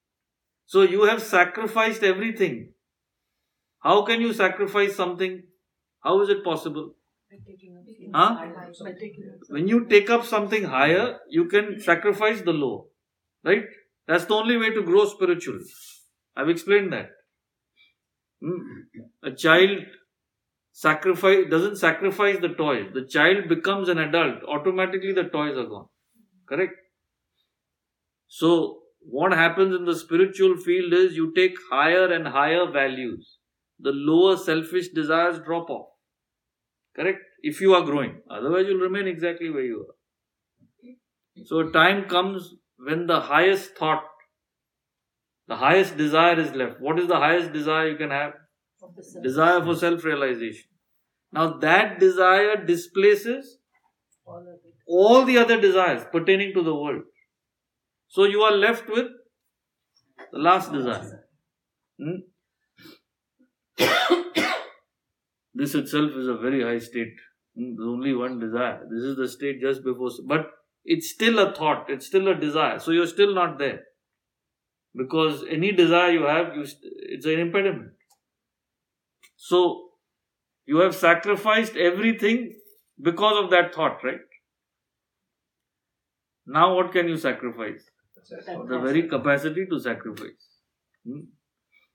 so 0.65 0.81
you 0.81 1.03
have 1.03 1.21
sacrificed 1.21 2.03
everything. 2.03 2.73
How 3.79 4.03
can 4.03 4.21
you 4.21 4.33
sacrifice 4.33 4.95
something? 4.95 5.43
How 6.01 6.21
is 6.21 6.29
it 6.29 6.43
possible? 6.43 6.95
Huh? 8.13 8.45
When 9.49 9.67
you 9.67 9.85
take 9.85 10.09
up 10.09 10.25
something 10.25 10.63
higher, 10.63 11.19
you 11.29 11.45
can 11.45 11.79
sacrifice 11.79 12.41
the 12.41 12.53
lower. 12.53 12.83
Right? 13.43 13.63
That's 14.07 14.25
the 14.25 14.35
only 14.35 14.57
way 14.57 14.71
to 14.71 14.83
grow 14.83 15.05
spiritually. 15.05 15.65
I've 16.35 16.49
explained 16.49 16.93
that. 16.93 17.09
Hmm? 18.41 18.57
A 19.23 19.31
child 19.31 19.79
sacrifice 20.71 21.45
doesn't 21.49 21.77
sacrifice 21.77 22.39
the 22.39 22.49
toys. 22.49 22.87
The 22.93 23.05
child 23.05 23.47
becomes 23.47 23.89
an 23.89 23.99
adult. 23.99 24.43
Automatically 24.47 25.13
the 25.13 25.23
toys 25.23 25.57
are 25.57 25.65
gone. 25.65 25.87
Correct? 26.47 26.73
So 28.27 28.79
what 28.99 29.33
happens 29.33 29.75
in 29.75 29.85
the 29.85 29.95
spiritual 29.95 30.57
field 30.57 30.93
is 30.93 31.15
you 31.15 31.33
take 31.33 31.55
higher 31.69 32.11
and 32.11 32.27
higher 32.27 32.69
values. 32.71 33.37
The 33.79 33.91
lower 33.91 34.37
selfish 34.37 34.89
desires 34.89 35.39
drop 35.39 35.69
off. 35.69 35.87
Correct? 36.95 37.19
If 37.41 37.59
you 37.59 37.73
are 37.73 37.83
growing. 37.83 38.21
Otherwise, 38.29 38.65
you'll 38.67 38.79
remain 38.79 39.07
exactly 39.07 39.49
where 39.49 39.63
you 39.63 39.85
are. 39.87 41.45
So, 41.45 41.59
a 41.59 41.71
time 41.71 42.07
comes 42.07 42.55
when 42.85 43.07
the 43.07 43.19
highest 43.21 43.75
thought, 43.77 44.03
the 45.47 45.55
highest 45.55 45.97
desire 45.97 46.39
is 46.39 46.51
left. 46.53 46.79
What 46.79 46.99
is 46.99 47.07
the 47.07 47.17
highest 47.17 47.53
desire 47.53 47.89
you 47.89 47.97
can 47.97 48.11
have? 48.11 48.33
Desire 49.21 49.63
for 49.63 49.75
self 49.75 50.03
realization. 50.03 50.69
Now, 51.31 51.57
that 51.59 51.99
desire 51.99 52.63
displaces 52.65 53.57
all 54.87 55.25
the 55.25 55.37
other 55.37 55.59
desires 55.59 56.05
pertaining 56.11 56.53
to 56.53 56.63
the 56.63 56.75
world. 56.75 57.03
So 58.07 58.25
you 58.25 58.41
are 58.41 58.55
left 58.55 58.87
with 58.89 59.07
the 60.31 60.39
last 60.39 60.71
desire. 60.71 61.25
Hmm? 61.99 62.19
this 65.53 65.73
itself 65.75 66.11
is 66.11 66.27
a 66.27 66.37
very 66.37 66.63
high 66.63 66.79
state. 66.79 67.15
Hmm? 67.55 67.75
There's 67.75 67.87
only 67.87 68.13
one 68.13 68.39
desire. 68.39 68.81
This 68.91 69.03
is 69.03 69.17
the 69.17 69.27
state 69.27 69.61
just 69.61 69.83
before. 69.83 70.09
But 70.27 70.51
it's 70.83 71.09
still 71.09 71.39
a 71.39 71.53
thought, 71.53 71.89
it's 71.89 72.05
still 72.05 72.27
a 72.27 72.35
desire. 72.35 72.79
So 72.79 72.91
you're 72.91 73.07
still 73.07 73.33
not 73.33 73.57
there. 73.57 73.81
Because 74.95 75.43
any 75.49 75.71
desire 75.71 76.11
you 76.11 76.23
have, 76.23 76.55
you 76.55 76.65
st- 76.65 76.93
it's 77.15 77.25
an 77.25 77.39
impediment. 77.39 77.91
So 79.35 79.89
you 80.65 80.77
have 80.77 80.95
sacrificed 80.95 81.75
everything 81.75 82.53
because 83.01 83.43
of 83.43 83.49
that 83.51 83.73
thought, 83.73 84.03
right? 84.03 84.19
Now, 86.45 86.75
what 86.75 86.91
can 86.91 87.07
you 87.07 87.17
sacrifice? 87.17 87.83
the 88.69 88.79
very 88.79 89.03
capacity 89.09 89.65
to 89.69 89.79
sacrifice. 89.79 90.59
Hmm? 91.05 91.21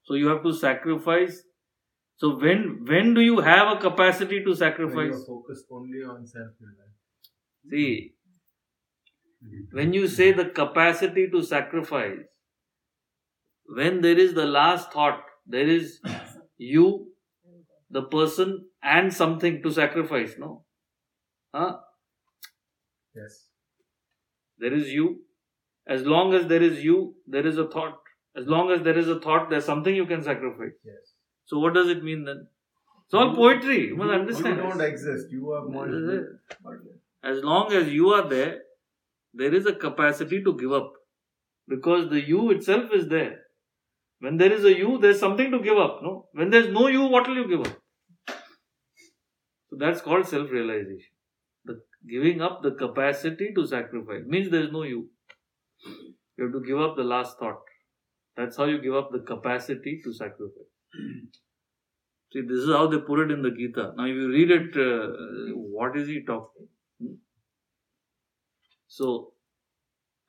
So 0.04 0.14
you 0.14 0.28
have 0.28 0.42
to 0.42 0.52
sacrifice. 0.52 1.42
So 2.16 2.36
when 2.38 2.84
when 2.86 3.14
do 3.14 3.20
you 3.20 3.40
have 3.40 3.76
a 3.76 3.80
capacity 3.80 4.40
to 4.40 4.50
When 4.50 4.56
sacrifice? 4.56 5.14
you're 5.14 5.26
focused 5.26 5.66
only 5.70 6.02
on 6.02 6.26
self 6.26 6.52
reliance. 6.60 6.98
See, 7.70 8.14
when 9.72 9.92
you 9.92 10.08
say 10.08 10.32
the 10.32 10.46
capacity 10.46 11.28
to 11.30 11.42
sacrifice, 11.42 12.18
when 13.66 14.00
there 14.00 14.18
is 14.18 14.34
the 14.34 14.46
last 14.46 14.92
thought, 14.92 15.20
there 15.46 15.68
is 15.68 16.00
you, 16.56 17.08
the 17.90 18.02
person, 18.02 18.66
and 18.82 19.12
something 19.12 19.62
to 19.62 19.70
sacrifice. 19.70 20.34
No, 20.38 20.64
huh? 21.54 21.76
Yes. 23.14 23.46
There 24.58 24.74
is 24.74 24.88
you. 24.88 25.22
As 25.86 26.02
long 26.02 26.34
as 26.34 26.46
there 26.46 26.62
is 26.62 26.84
you, 26.84 27.14
there 27.26 27.46
is 27.46 27.58
a 27.58 27.68
thought. 27.68 27.98
As 28.36 28.46
long 28.46 28.70
as 28.70 28.82
there 28.82 28.98
is 28.98 29.08
a 29.08 29.18
thought, 29.20 29.48
there's 29.50 29.64
something 29.64 29.94
you 29.94 30.06
can 30.06 30.22
sacrifice. 30.22 30.72
Yes. 30.84 31.14
So 31.46 31.58
what 31.58 31.74
does 31.74 31.88
it 31.88 32.04
mean 32.04 32.24
then? 32.24 32.46
It's 33.06 33.14
all 33.14 33.34
poetry. 33.34 33.86
You 33.88 33.96
must 33.96 34.10
understand. 34.10 34.56
You 34.56 34.62
don't 34.64 34.80
exist. 34.82 35.28
You 35.30 35.50
are 35.52 35.66
merged 35.66 35.94
is 35.94 36.26
uh-huh. 36.64 37.30
As 37.30 37.42
long 37.42 37.72
as 37.72 37.88
you 37.88 38.10
are 38.10 38.28
there, 38.28 38.58
there 39.34 39.54
is 39.54 39.66
a 39.66 39.74
capacity 39.74 40.42
to 40.42 40.56
give 40.56 40.72
up. 40.72 40.92
Because 41.68 42.08
the 42.10 42.20
you 42.20 42.50
itself 42.50 42.90
is 42.92 43.08
there. 43.08 43.36
When 44.20 44.36
there 44.36 44.52
is 44.52 44.64
a 44.64 44.76
you, 44.76 44.98
there's 44.98 45.20
something 45.20 45.50
to 45.50 45.60
give 45.60 45.78
up. 45.78 46.00
No? 46.02 46.28
When 46.32 46.50
there's 46.50 46.72
no 46.72 46.88
you, 46.88 47.04
what 47.04 47.28
will 47.28 47.36
you 47.36 47.48
give 47.48 47.60
up? 47.60 47.78
So 49.70 49.76
that's 49.78 50.00
called 50.00 50.26
self 50.26 50.50
realization. 50.50 51.12
The 51.64 51.80
giving 52.08 52.40
up 52.40 52.62
the 52.62 52.72
capacity 52.72 53.52
to 53.54 53.66
sacrifice 53.66 54.22
means 54.26 54.50
there's 54.50 54.72
no 54.72 54.82
you. 54.82 55.10
You 56.36 56.44
have 56.44 56.52
to 56.52 56.66
give 56.66 56.80
up 56.80 56.96
the 56.96 57.04
last 57.04 57.38
thought. 57.38 57.60
That's 58.36 58.56
how 58.56 58.64
you 58.64 58.80
give 58.80 58.94
up 58.94 59.10
the 59.12 59.20
capacity 59.20 60.00
to 60.04 60.12
sacrifice. 60.12 60.72
See, 62.32 62.42
this 62.42 62.58
is 62.58 62.68
how 62.68 62.86
they 62.86 62.98
put 62.98 63.20
it 63.20 63.30
in 63.30 63.42
the 63.42 63.50
Gita. 63.50 63.92
Now, 63.96 64.04
if 64.04 64.14
you 64.14 64.28
read 64.28 64.50
it, 64.50 64.76
uh, 64.76 65.54
what 65.56 65.96
is 65.96 66.08
he 66.08 66.22
talking? 66.24 66.68
So, 68.88 69.32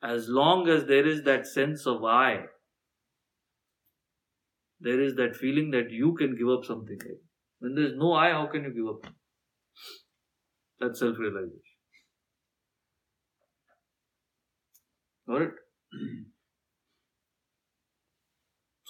as 0.02 0.28
long 0.28 0.68
as 0.68 0.86
there 0.86 1.06
is 1.06 1.24
that 1.24 1.46
sense 1.46 1.86
of 1.86 2.04
I, 2.04 2.44
there 4.80 5.00
is 5.00 5.16
that 5.16 5.36
feeling 5.36 5.70
that 5.72 5.90
you 5.90 6.14
can 6.14 6.36
give 6.36 6.48
up 6.48 6.64
something. 6.64 6.98
Right? 7.04 7.20
When 7.58 7.74
there 7.74 7.84
is 7.84 7.96
no 7.96 8.12
I, 8.12 8.30
how 8.30 8.46
can 8.46 8.64
you 8.64 8.72
give 8.72 8.86
up? 8.88 9.12
That's 10.78 11.00
self 11.00 11.18
realization. 11.18 11.60
Got 15.26 15.42
it? 15.42 15.50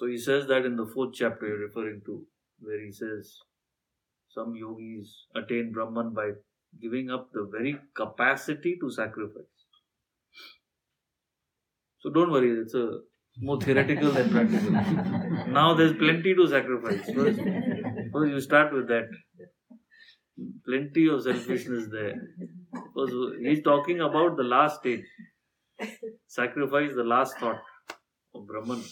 So 0.00 0.06
he 0.06 0.16
says 0.16 0.46
that 0.46 0.64
in 0.64 0.76
the 0.76 0.86
fourth 0.86 1.12
chapter 1.12 1.46
you're 1.46 1.58
referring 1.58 2.00
to, 2.06 2.24
where 2.60 2.82
he 2.82 2.90
says 2.90 3.36
some 4.30 4.54
yogis 4.56 5.26
attain 5.36 5.72
Brahman 5.72 6.14
by 6.14 6.30
giving 6.80 7.10
up 7.10 7.28
the 7.34 7.46
very 7.52 7.76
capacity 7.94 8.78
to 8.80 8.90
sacrifice. 8.90 9.59
So 12.00 12.10
don't 12.10 12.30
worry, 12.30 12.50
it's 12.62 12.74
a 12.74 13.00
more 13.38 13.60
theoretical 13.60 14.10
than 14.10 14.30
practical. 14.30 14.70
now 15.52 15.74
there's 15.74 15.96
plenty 15.96 16.34
to 16.34 16.48
sacrifice. 16.48 17.04
First, 17.14 17.40
first 18.12 18.32
you 18.32 18.40
start 18.40 18.72
with 18.72 18.88
that. 18.88 19.08
Plenty 20.66 21.08
of 21.08 21.22
selfishness 21.22 21.88
there. 21.92 22.14
Because 22.72 23.14
he's 23.42 23.62
talking 23.62 24.00
about 24.00 24.36
the 24.36 24.42
last 24.42 24.80
stage. 24.80 25.04
Sacrifice 26.26 26.92
the 26.94 27.04
last 27.04 27.38
thought 27.38 27.60
of 28.34 28.46
Brahman. 28.46 28.82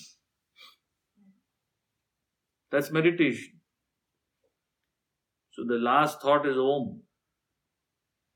That's 2.71 2.91
meditation. 2.91 3.61
So 5.53 5.65
the 5.67 5.79
last 5.79 6.21
thought 6.21 6.47
is 6.47 6.57
Om. 6.57 7.03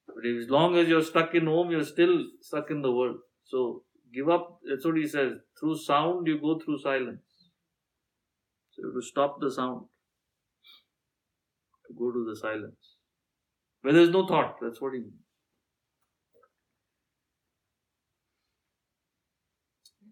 But 0.06 0.26
as 0.26 0.48
long 0.48 0.76
as 0.76 0.88
you're 0.88 1.02
stuck 1.02 1.34
in 1.34 1.46
Om, 1.46 1.70
you're 1.70 1.84
still 1.84 2.24
stuck 2.40 2.70
in 2.70 2.82
the 2.82 2.90
world. 2.90 3.16
So 3.44 3.84
give 4.14 4.28
up. 4.28 4.60
That's 4.68 4.84
what 4.84 4.96
he 4.96 5.06
says. 5.06 5.32
Through 5.58 5.78
sound, 5.78 6.26
you 6.26 6.40
go 6.40 6.58
through 6.58 6.78
silence. 6.78 7.20
So 8.70 8.82
you 8.82 8.88
have 8.88 9.00
to 9.00 9.06
stop 9.06 9.40
the 9.40 9.50
sound. 9.50 9.86
To 11.86 11.94
go 11.98 12.10
to 12.10 12.24
the 12.28 12.36
silence. 12.36 12.96
Where 13.82 13.92
there's 13.92 14.10
no 14.10 14.26
thought. 14.26 14.56
That's 14.60 14.80
what 14.80 14.94
he 14.94 15.00
means. 15.00 15.14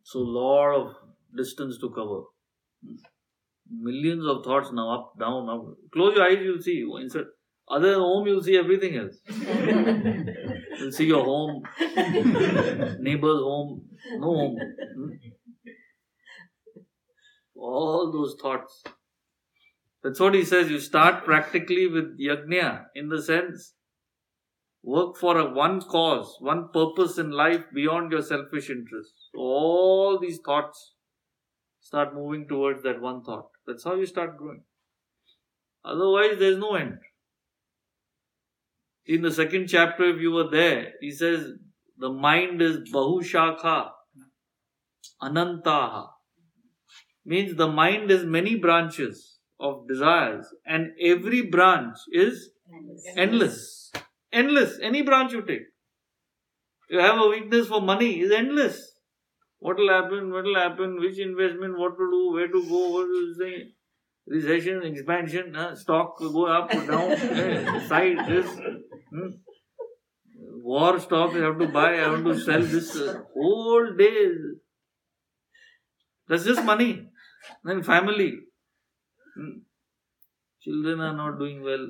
So 0.02 0.19
lot 0.19 0.75
of 0.75 0.95
distance 1.37 1.78
to 1.80 1.90
cover. 1.90 2.23
millions 3.71 4.26
of 4.26 4.45
thoughts 4.45 4.71
now, 4.73 4.92
up, 4.95 5.19
down, 5.19 5.49
up. 5.49 5.64
Close 5.92 6.16
your 6.16 6.25
eyes, 6.25 6.38
you'll 6.42 6.61
see. 6.61 6.85
Instead, 7.00 7.26
other 7.71 7.91
than 7.91 8.00
home, 8.00 8.27
you'll 8.27 8.43
see 8.43 8.57
everything 8.57 8.97
else. 8.97 9.17
you'll 10.79 10.93
see 10.93 11.07
your 11.07 11.25
home, 11.25 11.62
neighbor's 12.99 13.41
home, 13.41 13.83
no 14.19 14.27
home. 14.27 14.59
Hmm? 14.97 15.11
All 17.55 18.11
those 18.11 18.37
thoughts. 18.41 18.83
That's 20.03 20.19
what 20.19 20.35
he 20.35 20.45
says. 20.45 20.71
You 20.71 20.81
start 20.81 21.25
practically 21.25 21.87
with 21.87 22.19
yajna 22.19 22.87
in 22.95 23.09
the 23.09 23.23
sense 23.23 23.75
work 24.83 25.17
for 25.17 25.39
a 25.39 25.53
one 25.53 25.81
cause, 25.81 26.37
one 26.41 26.69
purpose 26.73 27.19
in 27.19 27.31
life 27.31 27.65
beyond 27.75 28.12
your 28.12 28.23
selfish 28.23 28.71
interests. 28.71 29.29
All 29.35 30.19
these 30.19 30.39
thoughts 30.45 30.95
start 31.81 32.15
moving 32.15 32.49
towards 32.49 32.83
that 32.83 33.00
one 33.00 33.23
thought. 33.23 33.49
That's 33.67 33.85
how 33.85 33.95
you 33.95 34.07
start 34.07 34.37
growing. 34.37 34.62
Otherwise, 35.85 36.39
there's 36.39 36.59
no 36.59 36.75
end. 36.75 36.99
In 39.07 39.23
the 39.23 39.30
second 39.30 39.69
chapter, 39.69 40.04
if 40.04 40.21
you 40.21 40.30
were 40.30 40.49
there, 40.49 40.92
he 41.00 41.11
says 41.11 41.52
the 41.99 42.11
mind 42.11 42.62
is 42.62 42.78
bahushakha, 42.92 43.90
anantaha. 45.23 46.09
Means 47.25 47.57
the 47.57 47.69
mind 47.69 48.11
is 48.11 48.25
many 48.25 48.57
branches 48.57 49.38
of 49.59 49.87
desires, 49.88 50.47
and 50.66 50.92
every 51.00 51.42
branch 51.42 51.97
is 52.12 52.50
endless. 53.16 53.92
Endless. 54.33 54.78
Any 54.83 55.02
branch 55.02 55.33
you 55.33 55.42
take. 55.42 55.66
You 56.88 56.99
have 57.00 57.19
a 57.21 57.28
weakness 57.28 57.69
for 57.69 57.80
money, 57.80 58.21
is 58.21 58.33
endless. 58.33 58.95
What 59.59 59.76
will 59.76 59.90
happen? 59.90 60.33
What 60.33 60.45
will 60.45 60.57
happen? 60.57 60.99
Which 60.99 61.19
investment? 61.19 61.78
What 61.78 61.97
to 61.99 62.11
do? 62.11 62.33
Where 62.33 62.49
to 62.49 62.69
go? 62.69 62.88
What 62.90 63.07
to 63.07 63.35
say? 63.38 63.73
Recession, 64.26 64.83
expansion, 64.85 65.54
uh, 65.57 65.75
stock 65.75 66.19
go 66.19 66.47
up, 66.47 66.73
or 66.75 66.87
down, 66.87 67.16
side, 67.88 68.19
this. 68.26 68.49
Hmm? 69.11 69.31
War 70.62 70.99
stock, 71.00 71.35
I 71.35 71.38
have 71.38 71.59
to 71.59 71.69
buy, 71.69 71.95
I 71.95 72.09
have 72.11 72.25
to 72.25 72.38
sell 72.38 72.62
this 72.62 72.97
uh, 72.97 73.23
whole 73.35 73.93
day. 73.97 74.31
That's 76.29 76.45
just 76.45 76.64
money. 76.64 77.09
Then 77.64 77.83
family. 77.83 78.33
Hmm? 79.37 79.59
Children 80.62 81.00
are 81.00 81.17
not 81.17 81.38
doing 81.38 81.62
well. 81.62 81.88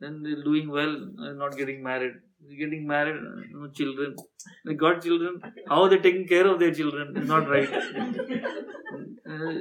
Then 0.00 0.22
they're 0.22 0.44
doing 0.44 0.70
well, 0.70 0.94
they're 1.16 1.34
not 1.34 1.56
getting 1.56 1.82
married 1.82 2.14
They're 2.46 2.58
getting 2.58 2.86
married, 2.86 3.16
no 3.52 3.68
children. 3.70 4.16
They 4.64 4.74
got 4.74 5.02
children. 5.02 5.40
How 5.68 5.88
they 5.88 5.98
taking 5.98 6.26
care 6.26 6.46
of 6.46 6.58
their 6.60 6.74
children 6.74 7.16
is 7.16 7.28
not 7.28 7.48
right. 7.48 7.70
Uh, 9.30 9.54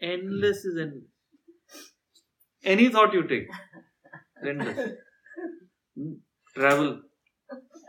endless 0.00 0.64
is 0.64 0.78
endless. 0.80 1.04
Any 2.62 2.88
thought 2.88 3.12
you 3.12 3.24
take, 3.26 3.48
endless. 4.46 4.92
Travel. 6.54 7.00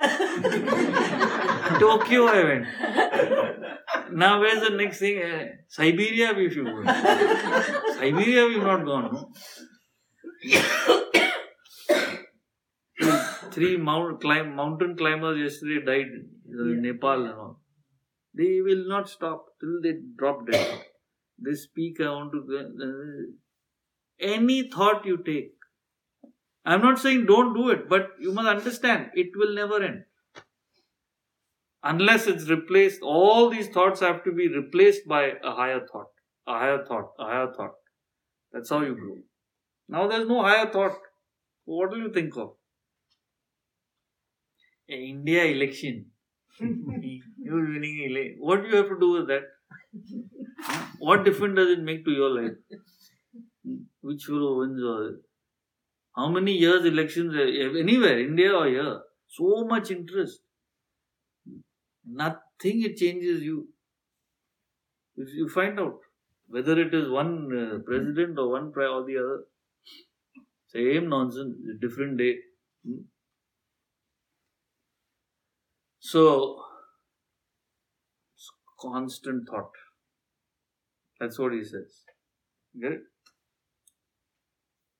Tokyo 1.79 2.25
I 2.25 2.43
went. 2.43 2.65
Now 4.13 4.39
where's 4.39 4.61
the 4.61 4.71
next 4.75 4.99
thing? 4.99 5.21
Uh, 5.21 5.45
Siberia 5.67 6.33
we 6.33 6.49
should 6.49 6.65
go. 6.65 6.83
Siberia 6.83 8.47
we've 8.47 8.63
not 8.63 8.83
gone. 8.85 9.13
No? 9.13 9.31
three 13.51 13.77
mount, 13.77 14.21
climb, 14.21 14.55
mountain 14.55 14.95
climbers 14.97 15.37
yesterday 15.37 15.85
died 15.85 16.07
in 16.07 16.29
yeah. 16.45 16.81
Nepal 16.91 17.25
and 17.25 17.33
all. 17.33 17.59
They 18.33 18.61
will 18.61 18.87
not 18.87 19.09
stop 19.09 19.45
till 19.59 19.81
they 19.81 19.95
drop 20.17 20.47
dead. 20.49 20.81
they 21.37 21.53
speak, 21.53 21.99
I 21.99 22.09
want 22.09 22.31
to. 22.31 23.33
Any 24.19 24.69
thought 24.69 25.05
you 25.05 25.17
take. 25.17 25.53
I'm 26.63 26.81
not 26.81 26.99
saying 26.99 27.25
don't 27.25 27.55
do 27.55 27.69
it, 27.69 27.89
but 27.89 28.09
you 28.19 28.31
must 28.31 28.47
understand 28.47 29.09
it 29.13 29.29
will 29.35 29.55
never 29.55 29.81
end. 29.83 30.03
Unless 31.83 32.27
it's 32.27 32.49
replaced, 32.49 33.01
all 33.01 33.49
these 33.49 33.67
thoughts 33.69 34.01
have 34.01 34.23
to 34.23 34.31
be 34.31 34.47
replaced 34.47 35.07
by 35.07 35.33
a 35.43 35.51
higher 35.51 35.79
thought, 35.91 36.11
a 36.47 36.53
higher 36.53 36.85
thought, 36.85 37.09
a 37.19 37.23
higher 37.23 37.51
thought. 37.51 37.71
That's 38.51 38.69
how 38.69 38.81
you 38.81 38.95
grow. 38.95 39.17
Now 39.89 40.07
there's 40.07 40.27
no 40.27 40.43
higher 40.43 40.69
thought. 40.71 40.97
What 41.65 41.91
do 41.91 41.97
you 41.97 42.11
think 42.11 42.37
of? 42.37 42.51
India 44.87 45.45
election. 45.45 46.05
You're 46.59 47.65
winning 47.65 48.05
election. 48.09 48.37
What 48.39 48.61
do 48.61 48.69
you 48.69 48.75
have 48.75 48.89
to 48.89 48.99
do 48.99 49.11
with 49.13 49.27
that? 49.29 49.43
What 50.99 51.25
difference 51.25 51.55
does 51.55 51.69
it 51.69 51.81
make 51.81 52.05
to 52.05 52.11
your 52.11 52.29
life? 52.29 52.57
Which 54.01 54.25
fellow 54.25 54.59
wins 54.59 54.83
or 54.83 55.15
how 56.15 56.29
many 56.29 56.53
years 56.53 56.85
elections 56.85 57.33
anywhere, 57.35 58.19
India 58.19 58.53
or 58.53 58.67
here? 58.67 58.99
So 59.27 59.65
much 59.65 59.91
interest. 59.91 60.41
Nothing 62.05 62.83
it 62.83 62.97
changes 62.97 63.41
you. 63.41 63.69
You 65.15 65.47
find 65.49 65.79
out 65.79 65.99
whether 66.47 66.79
it 66.79 66.93
is 66.93 67.09
one 67.09 67.49
uh, 67.57 67.79
president 67.85 68.37
or 68.37 68.49
one 68.51 68.71
prior 68.71 68.89
or 68.89 69.05
the 69.05 69.17
other. 69.17 69.43
Same 70.67 71.09
nonsense, 71.09 71.55
different 71.79 72.17
day. 72.17 72.35
Hmm? 72.85 73.03
So, 75.99 76.61
constant 78.79 79.47
thought. 79.47 79.71
That's 81.19 81.37
what 81.37 81.53
he 81.53 81.63
says. 81.63 82.01
Get 82.81 82.93
it? 82.93 83.01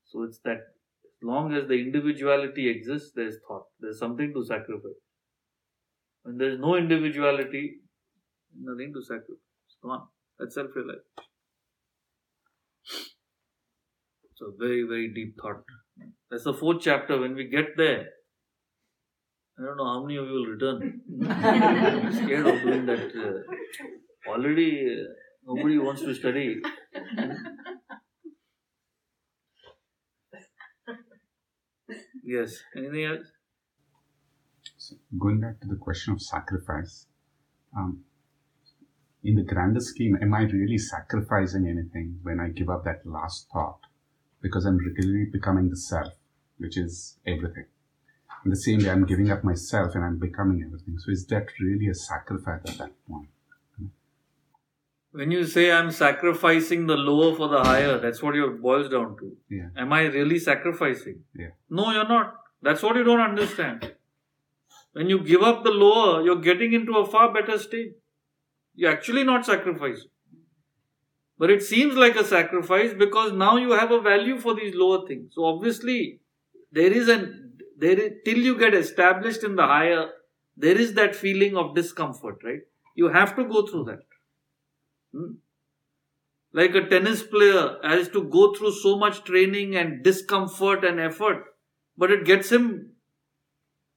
So 0.06 0.24
it's 0.24 0.39
that 0.39 0.60
long 1.23 1.53
as 1.53 1.67
the 1.67 1.73
individuality 1.75 2.69
exists, 2.69 3.12
there's 3.15 3.38
thought. 3.47 3.65
There's 3.79 3.99
something 3.99 4.34
to 4.34 4.43
sacrifice. 4.43 5.01
When 6.23 6.38
there's 6.38 6.60
no 6.60 6.75
individuality, 6.75 7.79
nothing 8.60 8.93
to 8.93 9.01
sacrifice. 9.01 9.38
It's 9.67 9.77
gone. 9.84 10.07
That's 10.39 10.55
self 10.55 10.67
realization. 10.75 11.03
So 14.36 14.53
very, 14.57 14.84
very 14.84 15.13
deep 15.13 15.36
thought. 15.41 15.63
That's 16.29 16.43
the 16.43 16.53
fourth 16.53 16.81
chapter. 16.81 17.19
When 17.19 17.36
we 17.36 17.47
get 17.47 17.77
there, 17.77 18.05
I 19.60 19.65
don't 19.65 19.77
know 19.77 19.86
how 19.86 20.01
many 20.01 20.17
of 20.17 20.25
you 20.25 20.34
will 20.34 20.45
return. 20.45 21.01
I'm 21.29 22.13
scared 22.13 22.47
of 22.47 22.62
doing 22.62 22.86
that. 22.88 23.12
Uh, 23.15 24.29
already, 24.31 24.88
uh, 24.99 25.13
nobody 25.45 25.77
wants 25.77 26.01
to 26.01 26.15
study. 26.15 26.62
yes. 32.23 32.60
Anything 32.75 33.05
else? 33.05 33.27
So 34.77 34.95
going 35.17 35.39
back 35.39 35.60
to 35.62 35.67
the 35.67 35.75
question 35.75 36.13
of 36.13 36.21
sacrifice, 36.21 37.07
um, 37.75 38.03
in 39.23 39.36
the 39.36 39.43
grander 39.43 39.79
scheme, 39.79 40.17
am 40.21 40.34
I 40.34 40.41
really 40.43 40.77
sacrificing 40.77 41.67
anything 41.67 42.19
when 42.23 42.39
I 42.39 42.49
give 42.49 42.69
up 42.69 42.84
that 42.86 43.05
last 43.05 43.47
thought? 43.53 43.79
Because 44.41 44.65
I'm 44.65 44.77
really 44.77 45.25
becoming 45.31 45.69
the 45.69 45.77
self, 45.77 46.13
which 46.57 46.77
is 46.77 47.17
everything 47.25 47.65
in 48.43 48.49
the 48.49 48.57
same 48.57 48.79
way 48.79 48.89
I'm 48.89 49.05
giving 49.05 49.29
up 49.29 49.43
myself 49.43 49.95
and 49.95 50.03
I'm 50.03 50.17
becoming 50.17 50.63
everything. 50.65 50.97
So 50.97 51.12
is 51.12 51.25
that 51.27 51.47
really 51.60 51.88
a 51.88 51.93
sacrifice 51.93 52.62
at 52.67 52.77
that 52.77 52.91
point? 53.07 53.29
When 55.13 55.30
you 55.30 55.45
say 55.45 55.71
I'm 55.71 55.91
sacrificing 55.91 56.88
the 56.88 56.95
lower 56.95 57.36
for 57.36 57.50
the 57.50 57.63
higher, 57.63 57.97
that's 58.00 58.24
what 58.24 58.36
it 58.36 58.62
boils 58.62 58.89
down 58.89 59.17
to. 59.17 59.36
Yeah. 59.50 59.67
Am 59.76 59.91
I 59.91 60.04
really 60.04 60.39
sacrificing? 60.39 61.24
Yeah. 61.36 61.50
No, 61.69 61.91
you're 61.91 62.08
not. 62.08 62.36
That's 62.62 62.82
what 62.82 62.95
you 62.95 63.04
don't 63.04 63.19
understand. 63.19 63.93
When 64.93 65.10
you 65.10 65.19
give 65.19 65.41
up 65.41 65.63
the 65.63 65.71
lower, 65.71 66.21
you're 66.24 66.39
getting 66.39 66.74
into 66.74 66.97
a 66.97 67.06
far 67.06 67.34
better 67.34 67.58
state. 67.58 67.97
You're 68.74 68.91
actually 68.91 69.24
not 69.24 69.45
sacrificing. 69.45 70.10
But 71.38 71.50
it 71.50 71.63
seems 71.63 71.95
like 71.95 72.15
a 72.15 72.24
sacrifice 72.24 72.93
because 72.93 73.34
now 73.34 73.58
you 73.58 73.71
have 73.71 73.91
a 73.91 74.00
value 74.00 74.38
for 74.38 74.54
these 74.54 74.76
lower 74.76 75.08
things. 75.08 75.34
So 75.34 75.43
obviously, 75.43 76.19
there 76.71 76.91
is 76.91 77.10
an 77.10 77.41
there 77.78 78.00
is, 78.00 78.12
till 78.24 78.38
you 78.38 78.58
get 78.58 78.76
established 78.76 79.43
in 79.43 79.56
the 79.56 79.63
higher, 79.63 80.10
there 80.56 80.78
is 80.78 80.93
that 80.93 81.15
feeling 81.15 81.58
of 81.58 81.74
discomfort, 81.74 82.38
right? 82.43 82.60
You 82.95 83.08
have 83.08 83.36
to 83.36 83.43
go 83.43 83.65
through 83.65 83.86
that. 83.86 84.04
Hmm? 85.13 85.34
Like 86.54 86.76
a 86.76 86.88
tennis 86.88 87.24
player 87.24 87.78
has 87.84 88.10
to 88.10 88.24
go 88.24 88.54
through 88.54 88.74
so 88.74 88.97
much 88.97 89.24
training 89.24 89.76
and 89.76 90.04
discomfort 90.04 90.84
and 90.84 91.00
effort, 91.00 91.45
but 91.97 92.12
it 92.12 92.26
gets 92.26 92.52
him 92.52 92.91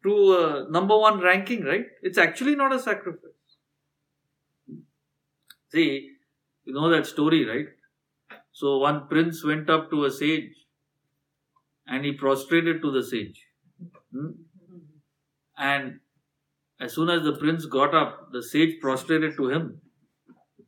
to 0.04 0.36
a 0.36 0.70
number 0.70 0.96
one 0.96 1.20
ranking, 1.20 1.64
right? 1.64 1.86
It's 2.02 2.18
actually 2.18 2.54
not 2.54 2.72
a 2.72 2.78
sacrifice. 2.78 3.30
See, 5.72 6.10
you 6.64 6.72
know 6.72 6.88
that 6.90 7.06
story, 7.06 7.44
right? 7.44 7.66
So 8.52 8.78
one 8.78 9.08
prince 9.08 9.44
went 9.44 9.68
up 9.68 9.90
to 9.90 10.04
a 10.04 10.10
sage 10.10 10.52
and 11.86 12.04
he 12.04 12.12
prostrated 12.12 12.80
to 12.82 12.92
the 12.92 13.02
sage. 13.02 13.46
Hmm? 14.12 14.30
And 15.58 16.00
as 16.80 16.94
soon 16.94 17.10
as 17.10 17.24
the 17.24 17.36
prince 17.36 17.66
got 17.66 17.94
up, 17.94 18.30
the 18.32 18.42
sage 18.42 18.80
prostrated 18.80 19.36
to 19.36 19.48
him. 19.48 19.80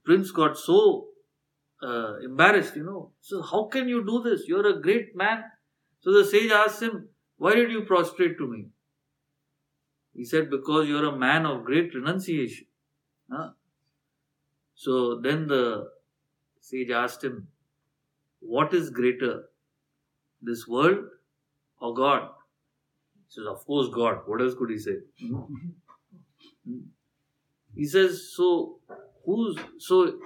Prince 0.06 0.30
got 0.30 0.56
so 0.56 1.08
uh, 1.82 2.18
embarrassed, 2.24 2.76
you 2.76 2.84
know. 2.84 3.10
So, 3.20 3.42
how 3.42 3.64
can 3.64 3.88
you 3.88 4.04
do 4.06 4.22
this? 4.22 4.44
You're 4.46 4.66
a 4.68 4.80
great 4.80 5.16
man. 5.16 5.42
So 6.00 6.12
the 6.12 6.24
sage 6.24 6.52
asked 6.52 6.80
him, 6.80 7.08
Why 7.36 7.54
did 7.54 7.70
you 7.70 7.82
prostrate 7.82 8.38
to 8.38 8.46
me? 8.46 8.66
He 10.14 10.24
said, 10.24 10.48
Because 10.48 10.88
you're 10.88 11.08
a 11.08 11.18
man 11.18 11.44
of 11.44 11.64
great 11.64 11.92
renunciation. 11.94 12.66
Huh? 13.30 13.50
So 14.76 15.20
then 15.20 15.48
the 15.48 15.90
sage 16.60 16.90
asked 16.90 17.24
him, 17.24 17.48
What 18.40 18.72
is 18.72 18.90
greater, 18.90 19.44
this 20.40 20.68
world 20.68 21.04
or 21.80 21.94
God? 21.94 22.28
He 23.26 23.40
says, 23.40 23.46
Of 23.48 23.66
course, 23.66 23.88
God. 23.92 24.20
What 24.26 24.40
else 24.40 24.54
could 24.54 24.70
he 24.70 24.78
say? 24.78 24.98
he 27.74 27.86
says, 27.86 28.32
So 28.36 28.78
who's 29.26 29.58
so 29.78 30.18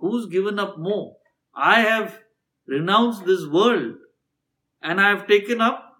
who's 0.00 0.26
given 0.26 0.58
up 0.58 0.78
more? 0.78 1.16
I 1.54 1.80
have 1.80 2.18
renounced 2.66 3.24
this 3.24 3.46
world 3.46 3.94
and 4.82 5.00
I 5.00 5.10
have 5.10 5.26
taken 5.26 5.60
up 5.60 5.96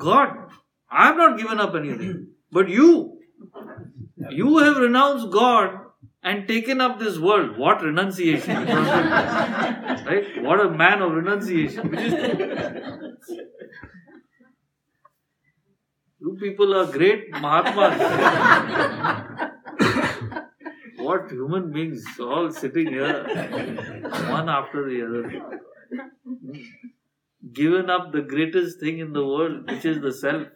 God. 0.00 0.50
I 0.90 1.06
have 1.06 1.16
not 1.16 1.38
given 1.38 1.60
up 1.60 1.74
anything. 1.74 2.28
But 2.54 2.68
you, 2.68 3.18
you 4.30 4.58
have 4.58 4.76
renounced 4.76 5.30
God 5.30 5.70
and 6.22 6.46
taken 6.46 6.80
up 6.80 7.00
this 7.00 7.18
world. 7.18 7.58
What 7.58 7.82
renunciation! 7.82 8.64
right? 8.66 10.40
What 10.40 10.60
a 10.60 10.70
man 10.70 11.02
of 11.02 11.14
renunciation. 11.14 11.90
Which 11.90 11.98
is 11.98 12.12
You 16.20 16.36
people 16.40 16.72
are 16.74 16.86
great 16.86 17.32
Mahatmas. 17.32 17.98
what 21.04 21.30
human 21.30 21.70
beings 21.72 22.04
all 22.20 22.50
sitting 22.50 22.88
here, 22.88 23.22
one 24.30 24.48
after 24.48 24.88
the 24.88 24.98
other. 25.06 25.24
Given 27.52 27.90
up 27.90 28.12
the 28.12 28.22
greatest 28.22 28.80
thing 28.80 28.98
in 28.98 29.12
the 29.12 29.24
world, 29.24 29.70
which 29.70 29.84
is 29.84 30.00
the 30.00 30.12
self, 30.12 30.48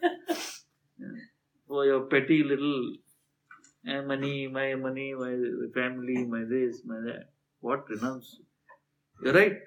for 1.67 1.85
your 1.85 2.01
petty 2.13 2.43
little 2.43 2.95
eh, 3.87 4.01
money, 4.01 4.47
my 4.47 4.75
money, 4.75 5.13
my 5.13 5.33
family, 5.73 6.25
my 6.25 6.43
this, 6.49 6.81
my 6.85 6.99
that. 7.05 7.29
What 7.61 7.89
renounce? 7.89 8.37
You're 9.21 9.33
right. 9.33 9.57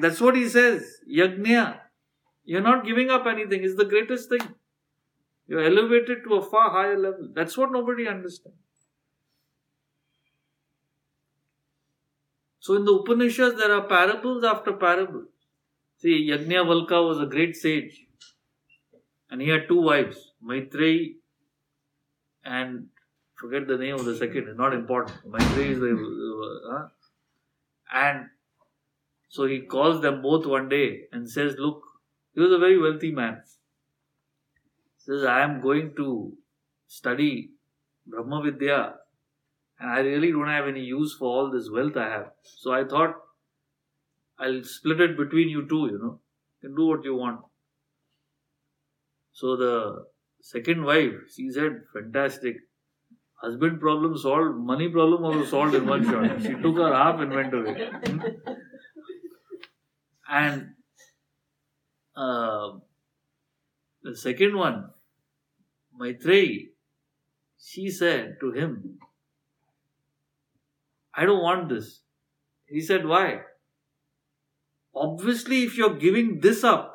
That's 0.00 0.20
what 0.20 0.36
he 0.36 0.48
says. 0.48 0.84
Yajna. 1.10 1.78
You're 2.44 2.60
not 2.60 2.84
giving 2.84 3.10
up 3.10 3.26
anything. 3.26 3.64
It's 3.64 3.76
the 3.76 3.84
greatest 3.84 4.28
thing. 4.28 4.42
You're 5.46 5.64
elevated 5.64 6.24
to 6.24 6.34
a 6.34 6.42
far 6.42 6.70
higher 6.70 6.98
level. 6.98 7.28
That's 7.34 7.56
what 7.56 7.72
nobody 7.72 8.06
understands. 8.08 8.58
So 12.62 12.76
in 12.76 12.84
the 12.84 12.92
Upanishads, 12.92 13.56
there 13.58 13.72
are 13.74 13.82
parables 13.88 14.44
after 14.44 14.72
parables. 14.72 15.26
See, 15.98 16.30
Yajnavalkya 16.30 17.08
was 17.08 17.18
a 17.18 17.26
great 17.26 17.56
sage. 17.56 18.06
And 19.28 19.42
he 19.42 19.48
had 19.48 19.66
two 19.66 19.80
wives, 19.80 20.32
Maitreyi 20.44 21.16
and 22.44 22.86
forget 23.34 23.66
the 23.66 23.76
name 23.76 23.96
of 23.96 24.04
the 24.04 24.16
second, 24.16 24.46
it's 24.48 24.56
not 24.56 24.74
important. 24.74 25.18
Maitreyi 25.28 25.70
is 25.72 25.80
the. 25.80 25.90
Uh, 26.72 26.88
and 27.92 28.26
so 29.28 29.46
he 29.46 29.62
calls 29.62 30.00
them 30.00 30.22
both 30.22 30.46
one 30.46 30.68
day 30.68 31.06
and 31.10 31.28
says, 31.28 31.56
Look, 31.58 31.82
he 32.32 32.40
was 32.40 32.52
a 32.52 32.58
very 32.58 32.78
wealthy 32.78 33.10
man. 33.10 33.42
He 34.98 35.12
says, 35.12 35.24
I 35.24 35.42
am 35.42 35.60
going 35.60 35.94
to 35.96 36.32
study 36.86 37.50
Brahma 38.06 38.42
Vidya 38.44 38.94
and 39.82 39.90
I 39.90 39.98
really 40.00 40.30
don't 40.30 40.48
have 40.48 40.68
any 40.68 40.80
use 40.80 41.16
for 41.18 41.26
all 41.26 41.50
this 41.50 41.68
wealth 41.68 41.96
I 41.96 42.08
have. 42.08 42.26
So 42.44 42.72
I 42.72 42.84
thought 42.84 43.16
I'll 44.38 44.62
split 44.62 45.00
it 45.00 45.16
between 45.16 45.48
you 45.48 45.66
two, 45.68 45.88
you 45.90 45.98
know. 46.00 46.20
You 46.62 46.68
can 46.68 46.76
do 46.76 46.86
what 46.86 47.04
you 47.04 47.16
want. 47.16 47.40
So 49.32 49.56
the 49.56 50.04
second 50.40 50.84
wife, 50.84 51.14
she 51.34 51.50
said, 51.50 51.80
fantastic. 51.92 52.56
Husband 53.42 53.80
problem 53.80 54.16
solved, 54.16 54.56
money 54.56 54.88
problem 54.88 55.24
also 55.24 55.44
solved 55.44 55.74
in 55.74 55.84
one 55.84 56.04
shot. 56.04 56.40
She 56.40 56.54
took 56.54 56.76
her 56.76 56.94
half 56.94 57.18
and 57.18 57.32
went 57.32 57.52
away. 57.52 57.90
and 60.30 60.68
uh, 62.14 62.68
the 64.04 64.16
second 64.16 64.56
one, 64.56 64.90
Maitreyi, 66.00 66.68
she 67.58 67.90
said 67.90 68.36
to 68.40 68.52
him, 68.52 69.00
I 71.14 71.24
don't 71.24 71.42
want 71.42 71.68
this. 71.68 72.00
He 72.66 72.80
said, 72.80 73.06
Why? 73.06 73.40
Obviously, 74.94 75.62
if 75.62 75.76
you're 75.76 75.96
giving 75.96 76.40
this 76.40 76.64
up, 76.64 76.92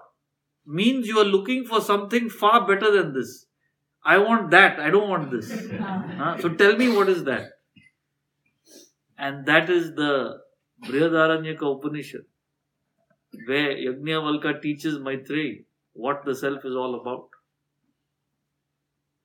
means 0.66 1.08
you 1.08 1.20
are 1.20 1.26
looking 1.26 1.66
for 1.66 1.82
something 1.82 2.30
far 2.30 2.68
better 2.68 2.92
than 2.92 3.14
this. 3.14 3.46
I 4.04 4.18
want 4.20 4.52
that, 4.52 4.80
I 4.80 4.90
don't 4.90 5.10
want 5.10 5.32
this. 5.32 5.52
Uh, 6.18 6.36
so 6.42 6.50
tell 6.50 6.76
me 6.76 6.90
what 6.90 7.10
is 7.10 7.24
that? 7.26 7.52
And 9.20 9.46
that 9.46 9.70
is 9.70 9.94
the 9.94 10.40
Brihadaranyaka 10.86 11.78
Upanishad, 11.78 12.22
where 13.46 13.76
Yajnavalkya 13.76 14.62
teaches 14.62 14.98
Maitreyi 14.98 15.66
what 15.94 16.26
the 16.26 16.36
self 16.36 16.66
is 16.66 16.76
all 16.76 16.96
about. 17.00 17.30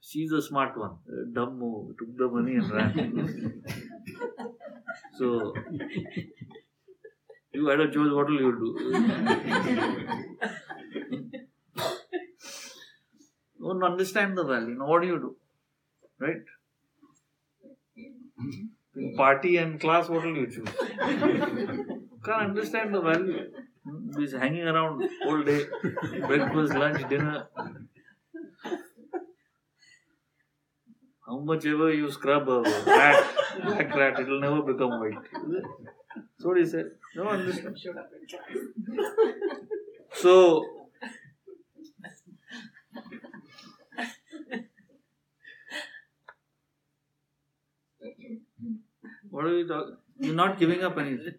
She's 0.01 0.33
a 0.33 0.43
smart 0.43 0.77
one. 0.77 0.97
Dumb 1.33 1.59
move, 1.59 1.97
took 1.99 2.17
the 2.17 2.29
money 2.29 2.57
and 2.57 2.71
ran. 2.71 3.63
so, 5.19 5.55
you 7.53 7.67
had 7.67 7.81
a 7.81 7.91
choice, 7.91 8.13
what 8.13 8.27
will 8.27 8.41
you 8.41 8.53
do? 8.59 8.69
don't 13.63 13.85
understand 13.85 14.37
the 14.37 14.45
value. 14.45 14.75
Now, 14.75 14.87
what 14.87 15.03
do 15.03 15.09
you 15.09 15.19
do? 15.19 15.37
Right? 16.19 16.43
Party 19.17 19.57
and 19.57 19.81
class, 19.81 20.09
what 20.09 20.25
will 20.25 20.37
you 20.37 20.47
choose? 20.47 20.69
Can't 22.25 22.51
understand 22.51 22.95
the 22.95 23.01
value. 23.01 23.51
Hmm? 23.85 24.21
He's 24.21 24.33
hanging 24.33 24.63
around 24.63 25.09
all 25.27 25.43
day, 25.43 25.65
breakfast, 26.27 26.75
lunch, 26.75 27.09
dinner. 27.09 27.49
How 31.33 31.39
much 31.39 31.65
ever 31.65 31.91
you 31.91 32.11
scrub 32.11 32.47
a 32.47 32.61
rat, 32.61 33.25
black 33.65 33.95
rat, 33.95 34.21
it 34.21 34.29
will 34.29 34.39
never 34.39 34.61
become 34.61 35.01
white. 35.01 35.15
That's 36.15 36.45
what 36.45 36.59
he 36.59 36.67
said. 36.67 36.91
No 37.17 37.27
understand. 37.27 37.79
So, 40.13 40.63
what 49.31 49.47
are 49.47 49.55
we 49.55 49.67
talking? 49.67 49.97
You're 50.19 50.35
not 50.35 50.59
giving 50.59 50.83
up 50.85 50.99
anything. 50.99 51.37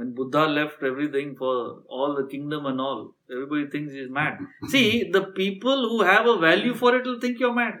When 0.00 0.14
Buddha 0.14 0.46
left 0.46 0.82
everything 0.82 1.36
for 1.36 1.82
all 1.86 2.14
the 2.16 2.26
kingdom 2.26 2.64
and 2.64 2.80
all, 2.80 3.16
everybody 3.30 3.66
thinks 3.66 3.92
he's 3.92 4.08
mad. 4.08 4.38
See, 4.68 5.10
the 5.10 5.24
people 5.24 5.90
who 5.90 6.00
have 6.00 6.26
a 6.26 6.38
value 6.38 6.72
for 6.74 6.96
it 6.96 7.04
will 7.04 7.20
think 7.20 7.38
you're 7.38 7.52
mad. 7.52 7.74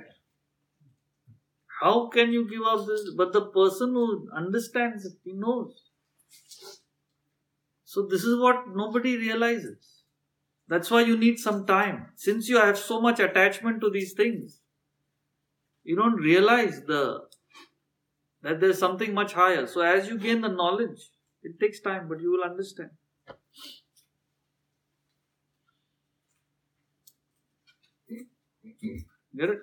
How 1.80 2.08
can 2.08 2.30
you 2.30 2.46
give 2.46 2.60
up 2.60 2.86
this? 2.86 3.14
But 3.16 3.32
the 3.32 3.46
person 3.46 3.94
who 3.94 4.28
understands 4.36 5.06
it, 5.06 5.14
he 5.24 5.32
knows. 5.32 5.84
So, 7.86 8.06
this 8.06 8.22
is 8.22 8.38
what 8.38 8.68
nobody 8.68 9.16
realizes. 9.16 10.02
That's 10.68 10.90
why 10.90 11.00
you 11.00 11.16
need 11.16 11.38
some 11.38 11.64
time. 11.64 12.08
Since 12.16 12.50
you 12.50 12.58
have 12.58 12.76
so 12.76 13.00
much 13.00 13.18
attachment 13.18 13.80
to 13.80 13.88
these 13.88 14.12
things, 14.12 14.60
you 15.84 15.96
don't 15.96 16.16
realize 16.16 16.82
the 16.82 17.22
that 18.42 18.60
there's 18.60 18.78
something 18.78 19.14
much 19.14 19.32
higher. 19.32 19.66
So, 19.66 19.80
as 19.80 20.06
you 20.06 20.18
gain 20.18 20.42
the 20.42 20.48
knowledge, 20.48 21.08
it 21.42 21.60
takes 21.60 21.80
time, 21.80 22.08
but 22.08 22.20
you 22.20 22.32
will 22.32 22.42
understand. 22.42 22.90
Get 29.36 29.50
it? 29.50 29.58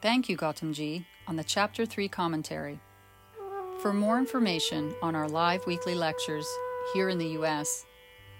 Thank 0.00 0.28
you, 0.28 0.36
Gautamji, 0.36 1.04
on 1.26 1.34
the 1.36 1.42
Chapter 1.42 1.84
3 1.84 2.06
commentary. 2.08 2.78
For 3.80 3.92
more 3.92 4.18
information 4.18 4.94
on 5.02 5.16
our 5.16 5.28
live 5.28 5.66
weekly 5.66 5.94
lectures 5.94 6.46
here 6.92 7.08
in 7.08 7.18
the 7.18 7.30
U.S., 7.30 7.84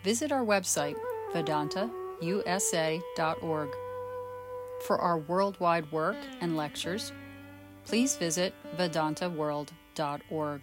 visit 0.05 0.31
our 0.31 0.44
website, 0.44 0.94
vedantausa.org. 1.33 3.68
For 4.87 4.98
our 4.98 5.18
worldwide 5.18 5.90
work 5.90 6.16
and 6.40 6.57
lectures, 6.57 7.12
please 7.88 8.16
visit 8.16 8.53
vedantaworld.org. 8.77 10.61